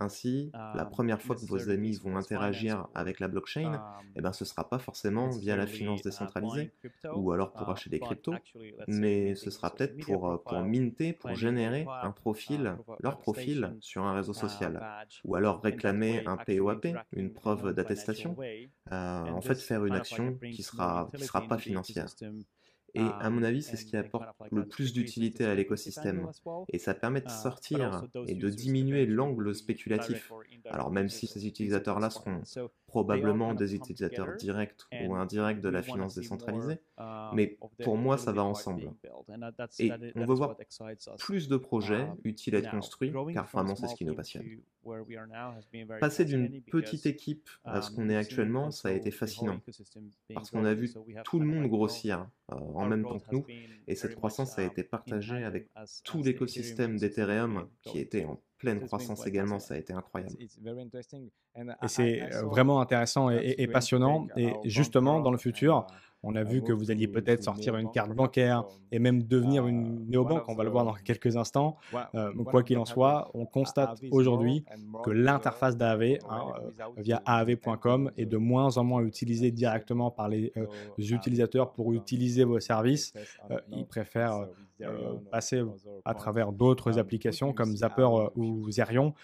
Ainsi, 0.00 0.50
la 0.54 0.86
première 0.86 1.20
fois 1.20 1.36
que 1.36 1.44
vos 1.44 1.68
amis 1.68 1.98
vont 2.02 2.16
interagir 2.16 2.88
avec 2.94 3.20
la 3.20 3.28
blockchain, 3.28 3.82
eh 4.16 4.22
ben, 4.22 4.32
ce 4.32 4.44
ne 4.44 4.48
sera 4.48 4.66
pas 4.68 4.78
forcément 4.78 5.28
via 5.28 5.54
la 5.54 5.66
finance 5.66 6.00
décentralisée 6.00 6.72
ou 7.14 7.30
alors 7.32 7.52
pour 7.52 7.68
acheter 7.68 7.90
des 7.90 8.00
cryptos, 8.00 8.34
mais 8.86 9.34
ce 9.34 9.50
sera 9.50 9.70
peut-être 9.70 9.98
pour, 9.98 10.42
pour 10.42 10.60
minter, 10.62 11.12
pour 11.12 11.34
générer 11.34 11.86
un 12.02 12.12
profil, 12.12 12.74
leur 13.00 13.18
profil 13.18 13.76
sur 13.80 14.04
un 14.04 14.14
réseau 14.14 14.32
social, 14.32 14.82
ou 15.24 15.34
alors 15.34 15.60
réclamer 15.60 16.24
un 16.24 16.38
POAP, 16.38 16.86
une 17.12 17.34
preuve 17.34 17.74
d'attestation, 17.74 18.34
euh, 18.92 19.24
en 19.26 19.42
fait 19.42 19.56
faire 19.56 19.84
une 19.84 19.94
action 19.94 20.38
qui 20.40 20.60
ne 20.60 20.64
sera, 20.64 21.10
qui 21.14 21.24
sera 21.24 21.46
pas 21.46 21.58
financière. 21.58 21.97
Et 22.94 23.00
à 23.20 23.30
mon 23.30 23.42
avis, 23.42 23.62
c'est 23.62 23.76
ce 23.76 23.84
qui 23.84 23.96
apporte 23.96 24.28
le 24.50 24.66
plus 24.66 24.92
d'utilité 24.92 25.44
à 25.44 25.54
l'écosystème. 25.54 26.30
Et 26.72 26.78
ça 26.78 26.94
permet 26.94 27.20
de 27.20 27.28
sortir 27.28 28.04
et 28.26 28.34
de 28.34 28.48
diminuer 28.48 29.06
l'angle 29.06 29.54
spéculatif. 29.54 30.32
Alors 30.64 30.90
même 30.90 31.08
si 31.08 31.26
ces 31.26 31.46
utilisateurs-là 31.46 32.10
seront 32.10 32.42
probablement 32.88 33.54
des 33.54 33.74
utilisateurs 33.74 34.34
directs 34.36 34.82
ou 35.04 35.14
indirects 35.14 35.60
de 35.60 35.68
la 35.68 35.82
finance 35.82 36.14
décentralisée, 36.14 36.80
mais 37.34 37.56
pour 37.84 37.96
moi, 37.96 38.18
ça 38.18 38.32
va 38.32 38.42
ensemble. 38.42 38.90
Et 39.78 39.92
on 40.16 40.26
veut 40.26 40.34
voir 40.34 40.56
plus 41.18 41.48
de 41.48 41.56
projets 41.56 42.08
utiles 42.24 42.56
à 42.56 42.58
être 42.58 42.70
construits, 42.70 43.12
car 43.32 43.46
vraiment, 43.46 43.76
c'est 43.76 43.86
ce 43.86 43.94
qui 43.94 44.04
nous 44.04 44.14
passionne. 44.14 44.44
Passer 46.00 46.24
d'une 46.24 46.62
petite 46.62 47.06
équipe 47.06 47.48
à 47.64 47.82
ce 47.82 47.90
qu'on 47.90 48.08
est 48.08 48.16
actuellement, 48.16 48.70
ça 48.70 48.88
a 48.88 48.92
été 48.92 49.10
fascinant, 49.10 49.60
parce 50.34 50.50
qu'on 50.50 50.64
a 50.64 50.74
vu 50.74 50.90
tout 51.24 51.38
le 51.38 51.46
monde 51.46 51.68
grossir 51.68 52.26
euh, 52.50 52.56
en 52.56 52.86
même 52.86 53.04
temps 53.04 53.18
que 53.18 53.30
nous, 53.32 53.44
et 53.86 53.94
cette 53.94 54.14
croissance 54.14 54.58
a 54.58 54.64
été 54.64 54.82
partagée 54.82 55.44
avec 55.44 55.68
tout 56.04 56.22
l'écosystème 56.22 56.96
d'Ethereum 56.96 57.68
qui 57.82 57.98
était 57.98 58.24
en 58.24 58.40
pleine 58.58 58.80
croissance 58.80 59.26
également, 59.26 59.58
ça 59.58 59.74
a 59.74 59.76
été 59.78 59.92
incroyable. 59.92 60.36
Et 61.82 61.88
c'est 61.88 62.22
euh, 62.22 62.42
vraiment 62.42 62.80
intéressant 62.80 63.30
et, 63.30 63.66
passionnant. 63.68 64.26
Et 64.36 64.52
justement, 64.64 65.20
dans 65.20 65.30
le 65.30 65.38
futur, 65.38 65.86
On 66.22 66.34
a 66.34 66.42
vu 66.42 66.62
que 66.62 66.72
vous 66.72 66.90
alliez 66.90 67.06
peut-être 67.06 67.44
sortir 67.44 67.76
une 67.76 67.90
carte 67.90 68.12
bancaire 68.12 68.64
et 68.90 68.98
même 68.98 69.22
devenir 69.22 69.66
une 69.66 70.08
néobanque, 70.08 70.48
on 70.48 70.54
va 70.54 70.64
le 70.64 70.70
voir 70.70 70.84
dans 70.84 70.94
quelques 70.94 71.36
instants. 71.36 71.76
Euh, 72.14 72.32
quoi 72.44 72.62
qu'il 72.62 72.78
en 72.78 72.84
soit, 72.84 73.30
on 73.34 73.46
constate 73.46 74.00
aujourd'hui 74.10 74.64
que 75.04 75.10
l'interface 75.10 75.76
d'AAV 75.76 76.18
hein, 76.28 76.52
euh, 76.80 76.84
via 76.96 77.22
AAV.com 77.24 78.10
est 78.16 78.26
de 78.26 78.36
moins 78.36 78.76
en 78.78 78.84
moins 78.84 79.02
utilisée 79.02 79.52
directement 79.52 80.10
par 80.10 80.28
les 80.28 80.52
utilisateurs 80.98 81.72
pour 81.72 81.92
utiliser 81.92 82.44
vos 82.44 82.60
services. 82.60 83.12
ils 83.70 83.86
préfèrent 83.86 84.48
passer 85.30 85.62
à 86.04 86.14
travers 86.14 86.52
d'autres 86.52 86.98
applications 86.98 87.52
comme 87.52 87.76
Zapper 87.76 88.08
ou 88.36 88.70
Zerion. 88.70 89.14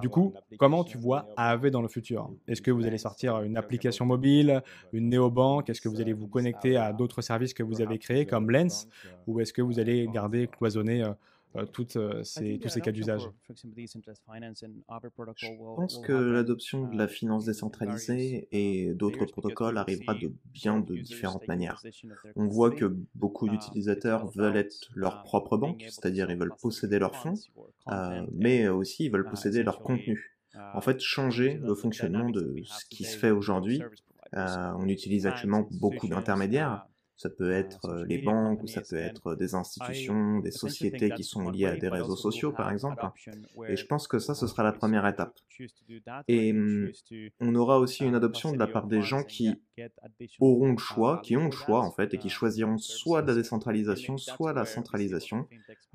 Du 0.00 0.08
coup, 0.08 0.32
comment 0.58 0.84
tu 0.84 0.98
vois 0.98 1.26
AAV 1.36 1.70
dans 1.70 1.82
le 1.82 1.88
futur? 1.88 2.30
Est-ce 2.46 2.62
que 2.62 2.70
vous 2.70 2.86
allez 2.86 2.98
sortir 2.98 3.42
une 3.42 3.56
application 3.56 4.06
mobile, 4.06 4.62
une 4.92 5.08
néobanque? 5.08 5.68
Est-ce 5.68 5.80
que 5.80 5.88
vous 5.88 6.00
allez 6.00 6.12
vous 6.12 6.28
connecter 6.28 6.76
à 6.76 6.92
d'autres 6.92 7.22
services 7.22 7.54
que 7.54 7.62
vous 7.62 7.80
avez 7.80 7.98
créés 7.98 8.26
comme 8.26 8.50
Lens 8.50 8.88
Ou 9.26 9.40
est-ce 9.40 9.52
que 9.52 9.62
vous 9.62 9.78
allez 9.78 10.08
garder 10.12 10.46
cloisonné 10.46 11.04
euh, 11.56 11.66
toutes, 11.66 11.96
euh, 11.96 12.24
ces, 12.24 12.58
tous 12.58 12.68
ces 12.68 12.80
cas 12.80 12.90
d'usage 12.90 13.28
Je 13.48 13.54
pense 15.76 15.98
que 15.98 16.12
l'adoption 16.12 16.88
de 16.88 16.98
la 16.98 17.06
finance 17.06 17.44
décentralisée 17.44 18.48
et 18.50 18.92
d'autres 18.94 19.24
protocoles 19.26 19.78
arrivera 19.78 20.14
de 20.14 20.32
bien 20.52 20.80
de 20.80 20.96
différentes 20.96 21.46
manières. 21.46 21.80
On 22.34 22.48
voit 22.48 22.72
que 22.72 22.96
beaucoup 23.14 23.48
d'utilisateurs 23.48 24.30
veulent 24.32 24.56
être 24.56 24.90
leur 24.96 25.22
propre 25.22 25.56
banque, 25.56 25.84
c'est-à-dire 25.88 26.28
ils 26.30 26.38
veulent 26.38 26.56
posséder 26.60 26.98
leurs 26.98 27.14
fonds, 27.14 27.34
euh, 27.88 28.26
mais 28.32 28.66
aussi 28.68 29.04
ils 29.04 29.12
veulent 29.12 29.28
posséder 29.28 29.62
leur 29.62 29.80
contenu. 29.80 30.36
En 30.72 30.80
fait, 30.80 31.00
changer 31.00 31.60
le 31.62 31.74
fonctionnement 31.74 32.30
de 32.30 32.56
ce 32.64 32.84
qui 32.86 33.04
se 33.04 33.16
fait 33.16 33.30
aujourd'hui. 33.30 33.80
on 34.32 34.88
utilise 34.88 35.26
actuellement 35.28 35.68
beaucoup 35.70 36.08
d'intermédiaires 36.08 36.86
ça 37.16 37.30
peut 37.30 37.52
être 37.52 37.84
euh, 37.86 38.04
les 38.06 38.18
banques 38.18 38.62
ou 38.62 38.66
ça 38.66 38.80
peut 38.80 38.96
être 38.96 39.36
des 39.36 39.54
institutions, 39.54 40.40
des 40.40 40.50
sociétés 40.50 41.10
qui 41.10 41.24
sont 41.24 41.48
liées 41.48 41.66
à 41.66 41.76
des 41.76 41.88
réseaux 41.88 42.16
sociaux, 42.16 42.52
par 42.52 42.70
exemple. 42.70 43.06
Et 43.68 43.76
je 43.76 43.86
pense 43.86 44.08
que 44.08 44.18
ça, 44.18 44.34
ce 44.34 44.46
sera 44.46 44.62
la 44.62 44.72
première 44.72 45.06
étape. 45.06 45.38
Et 46.26 46.52
hum, 46.52 46.90
on 47.40 47.54
aura 47.54 47.78
aussi 47.78 48.04
une 48.04 48.14
adoption 48.14 48.52
de 48.52 48.58
la 48.58 48.66
part 48.66 48.86
des 48.86 49.02
gens 49.02 49.22
qui 49.22 49.54
auront 50.40 50.72
le 50.72 50.78
choix, 50.78 51.20
qui 51.22 51.36
ont 51.36 51.46
le 51.46 51.52
choix 51.52 51.80
en 51.80 51.92
fait, 51.92 52.14
et 52.14 52.18
qui 52.18 52.28
choisiront 52.28 52.78
soit 52.78 53.22
la 53.22 53.34
décentralisation, 53.34 54.16
soit 54.18 54.52
la 54.52 54.64
centralisation, 54.64 55.46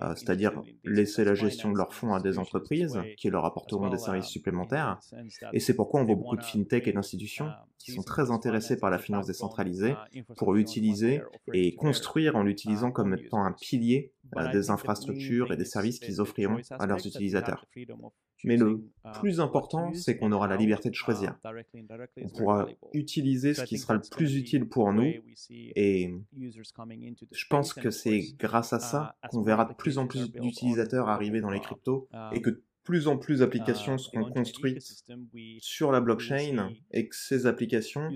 euh, 0.02 0.16
c'est-à-dire 0.16 0.62
laisser 0.84 1.26
la 1.26 1.36
gestion 1.36 1.72
de 1.72 1.78
leurs 1.78 1.94
fonds 1.94 2.14
à 2.14 2.22
des 2.22 2.38
entreprises 2.40 3.00
qui 3.18 3.30
leur 3.30 3.46
apporteront 3.46 3.90
des 3.90 3.98
services 3.98 4.28
supplémentaires. 4.28 5.00
Et 5.54 5.60
c'est 5.60 5.76
pourquoi 5.76 6.02
on 6.02 6.06
voit 6.06 6.16
beaucoup 6.16 6.38
de 6.38 6.44
fintech 6.44 6.88
et 6.88 6.94
d'institutions 6.94 7.50
qui 7.78 7.92
sont 7.94 8.04
très 8.04 8.32
intéressés 8.32 8.78
par 8.78 8.90
la 8.90 9.00
finance 9.00 9.26
décentralisée 9.26 9.96
pour 10.36 10.54
l'utiliser 10.54 11.09
et 11.54 11.76
construire 11.76 12.36
en 12.36 12.44
l'utilisant 12.44 12.92
comme 12.92 13.14
étant 13.14 13.44
un 13.44 13.54
pilier 13.54 14.14
euh, 14.38 14.52
des 14.52 14.70
infrastructures 14.70 15.52
et 15.52 15.58
des 15.58 15.66
services 15.66 16.00
qu'ils 16.00 16.22
offriront 16.22 16.60
à 16.72 16.86
leurs 16.86 17.06
utilisateurs. 17.06 17.66
Mais 18.46 18.58
le 18.58 18.82
plus 19.20 19.40
important, 19.40 19.94
c'est 19.94 20.18
qu'on 20.18 20.32
aura 20.32 20.48
la 20.48 20.56
liberté 20.56 20.90
de 20.90 20.96
choisir. 20.96 21.38
On 22.22 22.30
pourra 22.30 22.68
utiliser 22.94 23.54
ce 23.54 23.64
qui 23.64 23.78
sera 23.78 23.96
le 23.96 24.02
plus 24.12 24.36
utile 24.36 24.68
pour 24.68 24.94
nous 24.94 25.12
et 25.52 26.14
je 26.34 27.46
pense 27.50 27.74
que 27.74 27.90
c'est 27.90 28.22
grâce 28.38 28.74
à 28.74 28.80
ça 28.80 29.16
qu'on 29.32 29.42
verra 29.42 29.66
de 29.66 29.74
plus 29.74 29.98
en 29.98 30.08
plus 30.08 30.32
d'utilisateurs 30.32 31.10
arriver 31.10 31.42
dans 31.42 31.50
les 31.50 31.60
cryptos 31.60 32.08
et 32.34 32.42
que 32.42 32.62
plus 32.90 33.08
en 33.08 33.18
plus 33.20 33.40
d'applications 33.42 33.94
euh, 33.94 33.98
seront 34.00 34.32
construites 34.32 35.06
sur 35.60 35.92
la 35.92 36.02
blockchain 36.02 36.72
et 36.90 37.08
que 37.08 37.16
ces 37.16 37.46
applications, 37.46 38.10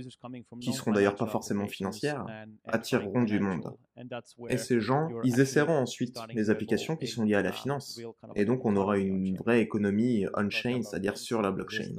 qui 0.59 0.73
seront 0.73 0.91
d'ailleurs 0.91 1.15
pas 1.15 1.27
forcément 1.27 1.67
financières, 1.67 2.25
attireront 2.65 3.21
du 3.21 3.39
monde. 3.39 3.71
Et 4.49 4.57
ces 4.57 4.81
gens, 4.81 5.09
ils 5.23 5.39
essaieront 5.39 5.77
ensuite 5.77 6.17
les 6.33 6.49
applications 6.49 6.95
qui 6.95 7.05
sont 7.05 7.23
liées 7.23 7.35
à 7.35 7.43
la 7.43 7.51
finance. 7.51 8.01
Et 8.33 8.45
donc 8.45 8.65
on 8.65 8.75
aura 8.75 8.97
une 8.97 9.37
vraie 9.37 9.61
économie 9.61 10.25
on-chain, 10.33 10.81
c'est-à-dire 10.81 11.17
sur 11.17 11.43
la 11.43 11.51
blockchain. 11.51 11.93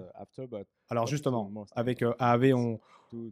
Alors 0.91 1.07
justement, 1.07 1.53
avec 1.77 2.05
AAV, 2.19 2.55
on, 2.55 2.81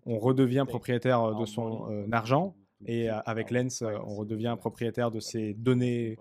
on 0.07 0.19
redevient 0.21 0.67
propriétaire 0.69 1.35
de 1.35 1.47
son 1.47 1.91
euh, 1.91 2.07
argent. 2.13 2.55
Et 2.87 3.09
avec 3.09 3.51
Lens, 3.51 3.83
on 3.83 4.15
redevient 4.15 4.57
propriétaire 4.59 5.11
de 5.11 5.21
ses 5.21 5.55
données 5.55 6.19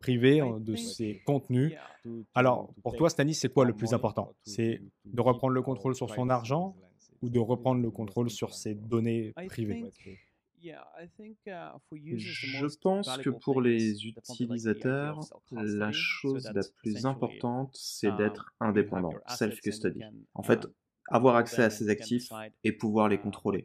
privées, 0.00 0.42
de 0.60 0.76
ses 0.76 1.22
contenus. 1.24 1.74
Alors, 2.34 2.72
pour 2.82 2.96
toi, 2.96 3.10
Stanis, 3.10 3.34
c'est 3.34 3.52
quoi 3.52 3.64
le 3.64 3.74
plus 3.74 3.94
important? 3.94 4.32
C'est 4.42 4.82
de 5.04 5.20
reprendre 5.20 5.54
le 5.54 5.62
contrôle 5.62 5.94
sur 5.94 6.10
son 6.10 6.30
argent 6.30 6.76
ou 7.22 7.28
de 7.28 7.38
reprendre 7.38 7.82
le 7.82 7.90
contrôle 7.90 8.30
sur 8.30 8.54
ses 8.54 8.74
données 8.74 9.32
privées? 9.48 9.90
je 10.62 12.76
pense 12.80 13.18
que 13.18 13.30
pour 13.30 13.62
les 13.62 14.06
utilisateurs, 14.06 15.20
la 15.50 15.92
chose 15.92 16.50
la 16.52 16.62
plus 16.76 17.06
importante, 17.06 17.70
c'est 17.74 18.14
d'être 18.16 18.52
indépendant, 18.60 19.14
self-custody. 19.26 20.02
En 20.34 20.42
fait, 20.42 20.66
avoir 21.10 21.36
accès 21.36 21.62
à 21.62 21.70
ces 21.70 21.90
actifs 21.90 22.28
et 22.64 22.72
pouvoir 22.72 23.08
les 23.08 23.18
contrôler. 23.18 23.64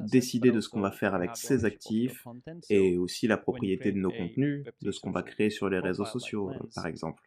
Décider 0.00 0.50
de 0.50 0.60
ce 0.60 0.68
qu'on 0.68 0.80
va 0.80 0.90
faire 0.90 1.14
avec 1.14 1.36
ces 1.36 1.64
actifs 1.64 2.26
et 2.70 2.96
aussi 2.96 3.26
la 3.26 3.36
propriété 3.36 3.92
de 3.92 3.98
nos 3.98 4.10
contenus, 4.10 4.64
de 4.80 4.90
ce 4.90 5.00
qu'on 5.00 5.10
va 5.10 5.22
créer 5.22 5.50
sur 5.50 5.68
les 5.68 5.78
réseaux 5.78 6.06
sociaux, 6.06 6.50
par 6.74 6.86
exemple. 6.86 7.22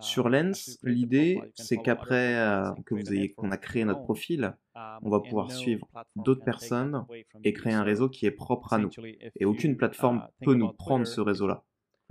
Sur 0.00 0.28
Lens, 0.28 0.78
l'idée, 0.82 1.40
c'est 1.54 1.76
qu'après 1.78 2.36
euh, 2.36 2.70
que 2.86 2.94
vous 2.94 3.12
ayez, 3.12 3.32
qu'on 3.32 3.50
a 3.50 3.56
créé 3.56 3.84
notre 3.84 4.02
profil, 4.02 4.54
on 5.02 5.10
va 5.10 5.20
pouvoir 5.20 5.50
suivre 5.50 5.88
d'autres 6.16 6.44
personnes 6.44 7.04
et 7.44 7.52
créer 7.52 7.72
un 7.72 7.82
réseau 7.82 8.08
qui 8.08 8.26
est 8.26 8.30
propre 8.30 8.72
à 8.72 8.78
nous. 8.78 8.90
Et 9.38 9.44
aucune 9.44 9.76
plateforme 9.76 10.26
peut 10.42 10.54
nous 10.54 10.72
prendre 10.72 11.06
ce 11.06 11.20
réseau-là. 11.20 11.64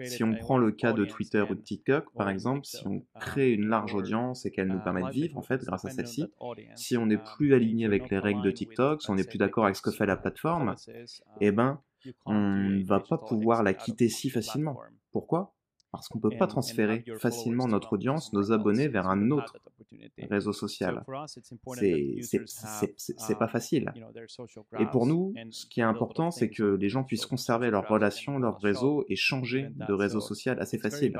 Si 0.04 0.24
on 0.24 0.36
prend 0.36 0.58
le 0.58 0.72
cas 0.72 0.94
de 0.94 1.06
Twitter 1.06 1.42
ou 1.50 1.56
de 1.56 1.62
TikTok, 1.62 2.14
par 2.16 2.30
exemple, 2.30 2.66
si 2.66 2.88
on 2.88 3.06
crée 3.20 3.52
une 3.52 3.68
large 3.68 3.94
audience 3.96 4.46
et 4.46 4.52
qu'elle 4.52 4.70
nous 4.70 4.82
permet 4.82 5.04
de 5.04 5.10
vivre, 5.10 5.38
en 5.38 5.42
fait, 5.42 5.64
grâce 5.64 5.86
à 5.86 5.90
celle-ci, 5.90 6.34
si 6.76 6.98
on 6.98 7.08
n'est 7.08 7.18
plus 7.18 7.54
aligné 7.54 7.86
avec 7.86 8.10
les 8.10 8.20
règles 8.20 8.42
de 8.42 8.52
TikTok, 8.52 9.02
si 9.02 9.10
on 9.12 9.16
n'est 9.16 9.24
plus 9.26 9.38
d'accord 9.40 9.66
avec 9.66 9.76
ce 9.76 9.82
que 9.82 9.92
fait 9.92 10.06
la 10.06 10.18
plateforme, 10.18 10.78
eh 11.42 11.52
ben, 11.52 11.82
on 12.26 12.36
ne 12.36 12.86
va 12.86 13.02
pas 13.02 13.18
pouvoir 13.20 13.64
la 13.64 13.74
quitter 13.74 14.10
si 14.10 14.30
facilement. 14.30 14.84
Pourquoi? 15.12 15.55
Parce 15.96 16.08
qu'on 16.10 16.20
ne 16.20 16.24
peut 16.24 16.38
pas 16.38 16.48
transférer 16.48 17.04
facilement 17.20 17.68
notre 17.68 17.94
audience, 17.94 18.34
nos 18.34 18.52
abonnés 18.52 18.88
vers 18.88 19.08
un 19.08 19.32
autre 19.32 19.58
réseau 20.30 20.54
social. 20.54 21.04
C'est 21.76 23.40
pas 23.40 23.48
facile. 23.48 23.92
Et 24.80 24.86
pour 24.86 25.06
nous, 25.06 25.34
ce 25.52 25.66
qui 25.66 25.80
est 25.80 25.84
important, 25.84 26.32
c'est 26.32 26.50
que 26.50 26.64
les 26.64 26.90
gens 26.90 27.04
puissent 27.04 27.26
conserver 27.26 27.70
leurs 27.70 27.88
relations, 27.88 28.38
leur 28.40 28.60
réseau 28.60 29.06
et 29.10 29.16
changer 29.16 29.70
de 29.88 29.94
réseau 29.94 30.22
social 30.22 30.60
assez 30.60 30.78
facile. 30.78 31.18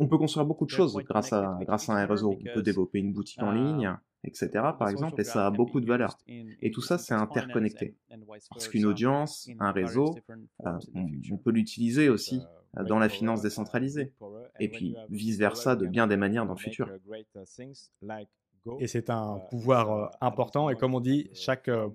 On 0.00 0.08
peut 0.08 0.18
construire 0.18 0.44
beaucoup 0.44 0.64
de 0.64 0.70
choses 0.70 0.96
grâce 1.08 1.32
à, 1.32 1.56
grâce 1.62 1.88
à 1.88 1.94
un 1.94 2.06
réseau. 2.06 2.36
On 2.40 2.54
peut 2.54 2.62
développer 2.62 2.98
une 2.98 3.12
boutique 3.12 3.42
en 3.42 3.52
ligne, 3.52 3.96
etc. 4.24 4.48
par 4.78 4.88
exemple, 4.88 5.20
et 5.20 5.24
ça 5.24 5.46
a 5.46 5.50
beaucoup 5.50 5.80
de 5.80 5.86
valeur. 5.86 6.18
Et 6.26 6.70
tout 6.70 6.80
ça, 6.80 6.98
c'est 6.98 7.14
interconnecté. 7.14 7.96
Parce 8.50 8.68
qu'une 8.68 8.86
audience, 8.86 9.48
un 9.60 9.70
réseau, 9.70 10.14
euh, 10.66 10.78
on, 10.94 11.36
peut 11.36 11.50
l'utiliser 11.50 12.08
aussi 12.08 12.40
dans 12.82 12.98
la 12.98 13.08
finance 13.08 13.42
décentralisée. 13.42 14.12
Et 14.60 14.68
puis 14.68 14.96
vice-versa 15.10 15.76
de 15.76 15.86
bien 15.86 16.06
des 16.06 16.16
manières 16.16 16.46
dans 16.46 16.54
le 16.54 16.58
futur. 16.58 16.90
Et 18.80 18.86
c'est 18.86 19.10
un 19.10 19.40
pouvoir 19.50 19.92
euh, 19.92 20.06
important. 20.20 20.70
Et 20.70 20.74
comme 20.74 20.94
on 20.94 21.00
dit, 21.00 21.28
chaque 21.34 21.68
euh, 21.68 21.88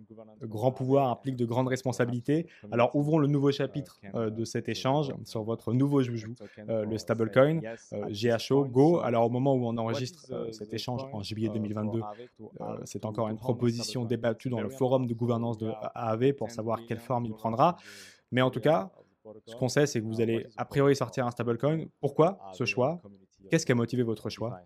grand 0.44 0.72
pouvoir 0.72 1.10
implique 1.10 1.36
de 1.36 1.46
grandes 1.46 1.68
responsabilités. 1.68 2.48
Alors 2.72 2.96
ouvrons 2.96 3.18
le 3.18 3.28
nouveau 3.28 3.52
chapitre 3.52 4.00
de 4.14 4.46
cet 4.46 4.70
échange 4.70 5.14
sur 5.26 5.44
votre 5.44 5.74
nouveau 5.74 6.04
joujou, 6.04 6.36
le 6.68 6.98
stablecoin, 6.98 7.62
GHO, 8.10 8.66
Go. 8.66 9.00
Alors 9.00 9.26
au 9.26 9.30
moment 9.30 9.56
où 9.56 9.66
on 9.66 9.78
enregistre 9.78 10.32
cet 10.52 10.74
échange 10.74 11.02
en 11.12 11.24
juillet 11.24 11.50
2022, 11.50 12.02
c'est 12.86 13.06
encore 13.06 13.30
une 13.30 13.38
proposition 13.38 14.06
débattue 14.06 14.50
dans 14.50 14.62
le 14.62 14.70
forum 14.70 15.08
de 15.08 15.14
gouvernance 15.14 15.58
de 15.58 15.72
AAV 15.96 16.34
pour 16.34 16.52
savoir 16.52 16.86
quelle 16.88 17.00
forme 17.00 17.26
il 17.26 17.34
prendra. 17.34 17.78
Mais 18.32 18.42
en 18.42 18.52
tout 18.52 18.60
cas, 18.60 18.92
ce 19.46 19.56
qu'on 19.56 19.70
sait, 19.70 19.86
c'est 19.86 20.02
que 20.02 20.06
vous 20.06 20.22
allez 20.22 20.48
a 20.58 20.66
priori 20.66 20.96
sortir 20.96 21.26
un 21.26 21.32
stablecoin. 21.32 21.86
Pourquoi 22.00 22.40
ce 22.54 22.66
choix? 22.66 23.02
Qu'est-ce 23.50 23.66
qui 23.66 23.72
a 23.72 23.76
motivé 23.76 24.04
votre 24.04 24.30
choix? 24.30 24.60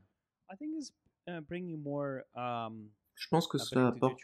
je 3.16 3.28
pense 3.28 3.48
que 3.48 3.58
cela 3.58 3.88
apporte 3.88 4.20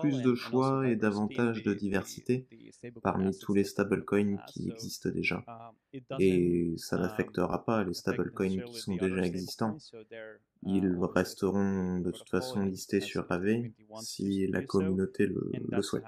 plus 0.00 0.22
de 0.22 0.34
choix 0.34 0.88
et 0.88 0.96
davantage 0.96 1.62
de 1.62 1.72
diversité 1.74 2.46
parmi 3.02 3.36
tous 3.38 3.54
les 3.54 3.64
stablecoins 3.64 4.36
qui 4.48 4.68
existent 4.68 5.10
déjà. 5.10 5.44
Et 6.18 6.74
ça 6.76 6.98
n'affectera 6.98 7.64
pas 7.64 7.84
les 7.84 7.94
stablecoins 7.94 8.62
qui 8.62 8.74
sont 8.74 8.96
déjà 8.96 9.22
existants. 9.22 9.76
Ils 10.62 10.96
resteront 11.14 12.00
de 12.00 12.10
toute 12.10 12.28
façon 12.28 12.64
listés 12.64 13.00
sur 13.00 13.30
AV 13.30 13.70
si 14.00 14.46
la 14.48 14.62
communauté 14.62 15.26
le, 15.26 15.50
le 15.68 15.82
souhaite. 15.82 16.04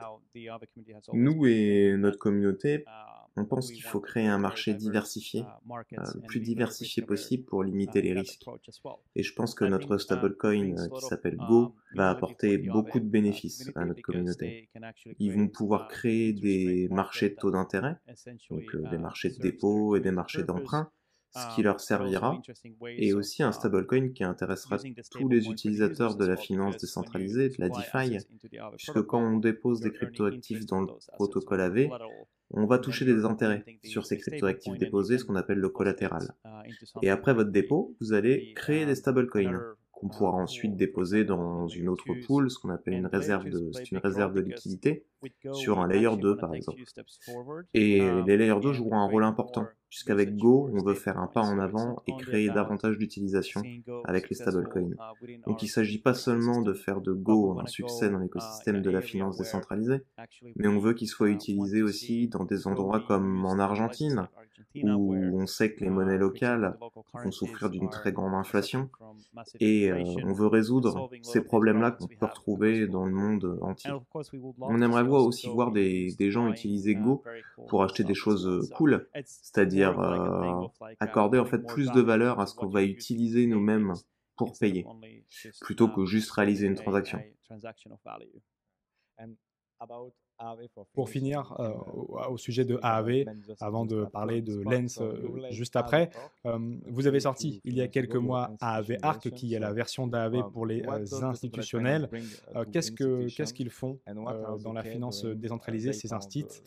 Nous 1.13 1.47
et 1.47 1.97
notre 1.97 2.19
communauté, 2.19 2.85
on 3.39 3.45
pense 3.45 3.71
qu'il 3.71 3.83
faut 3.83 4.01
créer 4.01 4.27
un 4.27 4.39
marché 4.39 4.75
diversifié, 4.75 5.45
le 5.69 6.27
plus 6.27 6.41
diversifié 6.41 7.03
possible 7.03 7.45
pour 7.45 7.63
limiter 7.63 8.03
les 8.03 8.13
risques. 8.13 8.45
Et 9.15 9.23
je 9.23 9.33
pense 9.35 9.55
que 9.55 9.65
notre 9.65 9.99
stablecoin 9.99 10.75
qui 10.75 11.07
s'appelle 11.07 11.37
Go 11.37 11.75
va 11.95 12.11
apporter 12.11 12.59
beaucoup 12.59 13.01
de 13.01 13.09
bénéfices 13.09 13.71
à 13.75 13.85
notre 13.85 14.03
communauté. 14.03 14.69
Ils 15.19 15.33
vont 15.33 15.49
pouvoir 15.49 15.89
créer 15.89 16.33
des 16.33 16.89
marchés 16.91 17.31
de 17.31 17.35
taux 17.37 17.51
d'intérêt, 17.51 17.97
donc 18.51 18.91
des 18.91 18.99
marchés 18.99 19.31
de 19.31 19.39
dépôt 19.39 19.97
et 19.97 20.01
des 20.01 20.11
marchés 20.13 20.43
d'emprunt, 20.43 20.91
ce 21.35 21.55
qui 21.55 21.63
leur 21.63 21.81
servira, 21.81 22.41
et 22.97 23.13
aussi 23.13 23.43
un 23.43 23.53
stablecoin 23.53 24.13
qui 24.13 24.25
intéressera 24.25 24.79
tous 25.11 25.29
les 25.29 25.49
utilisateurs 25.49 26.17
de 26.17 26.25
la 26.25 26.37
finance 26.37 26.79
décentralisée, 26.79 27.51
de 27.51 27.57
la 27.59 27.69
DeFi, 27.69 28.19
puisque 28.77 29.03
quand 29.03 29.21
on 29.21 29.37
dépose 29.37 29.81
des 29.81 29.93
cryptoactifs 29.93 30.67
dans 30.67 30.81
le 30.81 30.89
protocole 31.13 31.61
AV, 31.61 31.89
on 32.51 32.67
va 32.67 32.79
toucher 32.79 33.05
des 33.05 33.25
intérêts 33.25 33.65
sur 33.85 34.07
ces 34.07 34.17
cryptoactifs 34.19 34.79
déposés, 34.79 35.19
ce 35.19 35.25
qu'on 35.25 35.37
appelle 35.37 35.59
le 35.59 35.69
collatéral. 35.69 36.35
Et 37.03 37.11
après 37.11 37.35
votre 37.35 37.51
dépôt, 37.51 37.95
vous 38.01 38.13
allez 38.13 38.53
créer 38.55 38.87
des 38.87 38.95
stablecoins 38.95 39.61
qu'on 39.93 40.09
pourra 40.09 40.33
ensuite 40.33 40.77
déposer 40.77 41.25
dans 41.25 41.67
une 41.67 41.89
autre 41.89 42.07
pool, 42.27 42.51
ce 42.51 42.59
qu'on 42.59 42.71
appelle 42.71 42.95
une 42.95 43.07
réserve 43.07 43.49
de, 43.49 43.71
une 43.91 43.99
réserve 43.99 44.33
de 44.33 44.41
liquidité, 44.41 45.05
sur 45.53 45.81
un 45.81 45.89
layer 45.89 46.17
2 46.17 46.37
par 46.37 46.55
exemple. 46.55 46.83
Et 47.75 48.01
les 48.27 48.37
layers 48.37 48.61
2 48.61 48.73
joueront 48.73 48.99
un 48.99 49.07
rôle 49.07 49.25
important, 49.25 49.67
puisqu'avec 49.89 50.37
Go, 50.37 50.71
on 50.73 50.83
veut 50.83 50.95
faire 50.95 51.19
un 51.19 51.27
pas 51.27 51.43
en 51.43 51.59
avant 51.59 52.03
et 52.07 52.13
créer 52.17 52.49
davantage 52.49 52.99
d'utilisation 52.99 53.63
avec 54.05 54.29
les 54.29 54.37
stablecoins. 54.37 54.95
Donc 55.47 55.63
il 55.63 55.67
ne 55.67 55.71
s'agit 55.71 56.01
pas 56.01 56.15
seulement 56.15 56.63
de 56.63 56.73
faire 56.73 57.01
de 57.01 57.13
Go 57.13 57.59
un 57.61 57.67
succès 57.67 58.11
dans 58.11 58.19
l'écosystème 58.19 58.83
de 58.83 58.91
la 58.91 59.01
finance 59.01 59.39
décentralisée, 59.39 60.03
mais 60.57 60.69
on 60.69 60.79
veut 60.79 60.95
qu'il 60.95 61.09
soit 61.09 61.31
utilisé 61.31 61.83
aussi 61.83 62.29
dans 62.29 62.45
des 62.45 62.67
endroits 62.67 63.01
comme 63.07 63.45
en 63.45 63.59
Argentine, 63.59 64.29
où 64.75 65.15
on 65.15 65.47
sait 65.47 65.75
que 65.75 65.85
les 65.85 65.91
monnaies 65.91 66.19
locales 66.19 66.77
vont 67.15 67.31
souffrir 67.31 67.71
d'une 67.71 67.89
très 67.91 68.13
grande 68.13 68.35
inflation, 68.35 68.91
et 69.61 69.91
euh, 69.91 70.03
on 70.25 70.33
veut 70.33 70.47
résoudre 70.47 71.11
ces 71.23 71.43
problèmes-là 71.43 71.93
qu'on 71.93 72.07
peut 72.07 72.27
retrouver 72.27 72.87
dans 72.87 73.05
le 73.05 73.13
monde 73.13 73.59
entier. 73.63 73.93
On 74.61 74.83
aimerait 74.83 75.05
aussi 75.17 75.49
voir 75.49 75.73
des, 75.73 76.15
des 76.19 76.31
gens 76.31 76.49
utiliser 76.49 76.95
Go 76.95 77.23
pour 77.69 77.83
acheter 77.83 78.05
des 78.05 78.15
choses 78.15 78.47
euh, 78.47 78.61
cool, 78.75 79.09
c'est-à-dire 79.25 79.99
euh, 80.01 80.67
accorder 81.01 81.39
en 81.39 81.45
fait 81.45 81.67
plus 81.67 81.91
de 81.91 82.01
valeur 82.01 82.41
à 82.41 82.47
ce 82.47 82.55
qu'on 82.55 82.69
va 82.69 82.83
utiliser 82.83 83.47
nous-mêmes 83.47 83.95
pour 84.37 84.57
payer, 84.59 84.87
plutôt 85.61 85.89
que 85.89 86.05
juste 86.05 86.31
réaliser 86.31 86.67
une 86.67 86.77
transaction. 86.77 87.21
Pour 90.93 91.11
finir 91.11 91.57
euh, 91.59 91.73
au, 92.29 92.37
sujet 92.37 92.65
de 92.65 92.79
AAV, 92.81 93.25
avant 93.61 93.85
de 93.85 94.05
parler 94.05 94.41
de 94.41 94.61
Lens 94.61 95.01
euh, 95.01 95.51
juste 95.51 95.75
après, 95.75 96.11
euh, 96.47 96.59
vous 96.87 97.09
avez 97.09 97.21
sorti 97.21 97.61
il 97.65 97.75
y 97.75 97.81
a 97.81 97.89
quelques 97.89 98.17
mois 98.17 98.53
AAV 98.61 98.99
Arc, 99.03 99.31
qui 99.31 99.55
est 99.55 99.59
la 99.59 99.73
version 99.73 100.07
d'AAV 100.07 100.51
pour 100.53 100.65
les 100.67 100.85
institutionnels. 101.23 102.09
qu'est-ce 102.73 103.53
qu'ils 103.53 103.71
font 103.71 103.99
dans 104.63 104.73
la 104.73 104.85
finance 104.85 105.25
décentralisée, 105.25 105.93
ces 105.93 106.13
instituts, 106.13 106.63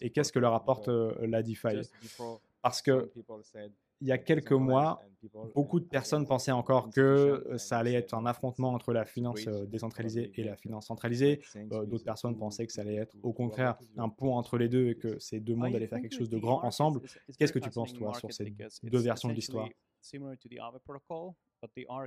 et 0.00 0.10
qu'est-ce 0.10 0.32
que 0.32 0.38
leur 0.38 0.54
apporte 0.54 0.88
la 0.88 1.42
DeFi? 1.42 1.88
Parce 2.64 2.80
que 2.80 3.12
il 4.00 4.08
y 4.08 4.12
a 4.12 4.16
quelques 4.16 4.52
mois, 4.52 5.02
beaucoup 5.54 5.80
de 5.80 5.84
personnes 5.84 6.26
pensaient 6.26 6.50
encore 6.50 6.88
que 6.88 7.00
euh, 7.00 7.58
ça 7.58 7.76
allait 7.76 7.92
être 7.92 8.14
un 8.14 8.24
affrontement 8.24 8.72
entre 8.72 8.94
la 8.94 9.04
finance 9.04 9.46
euh, 9.46 9.66
décentralisée 9.66 10.32
et 10.36 10.44
la 10.44 10.56
finance 10.56 10.86
centralisée. 10.86 11.42
Euh, 11.56 11.84
d'autres 11.84 12.04
personnes 12.04 12.38
pensaient 12.38 12.66
que 12.66 12.72
ça 12.72 12.80
allait 12.80 12.96
être 12.96 13.14
au 13.22 13.34
contraire 13.34 13.76
un 13.98 14.08
pont 14.08 14.34
entre 14.34 14.56
les 14.56 14.70
deux 14.70 14.88
et 14.88 14.94
que 14.96 15.18
ces 15.18 15.40
deux 15.40 15.54
mondes 15.54 15.74
allaient 15.74 15.86
faire 15.86 16.00
quelque 16.00 16.16
chose 16.16 16.30
de 16.30 16.38
grand 16.38 16.64
ensemble. 16.64 17.02
Qu'est-ce 17.38 17.52
que 17.52 17.58
tu 17.58 17.68
penses, 17.68 17.92
toi, 17.92 18.14
sur 18.14 18.32
ces 18.32 18.54
deux 18.82 18.98
versions 18.98 19.28
de 19.28 19.34
l'histoire? 19.34 19.68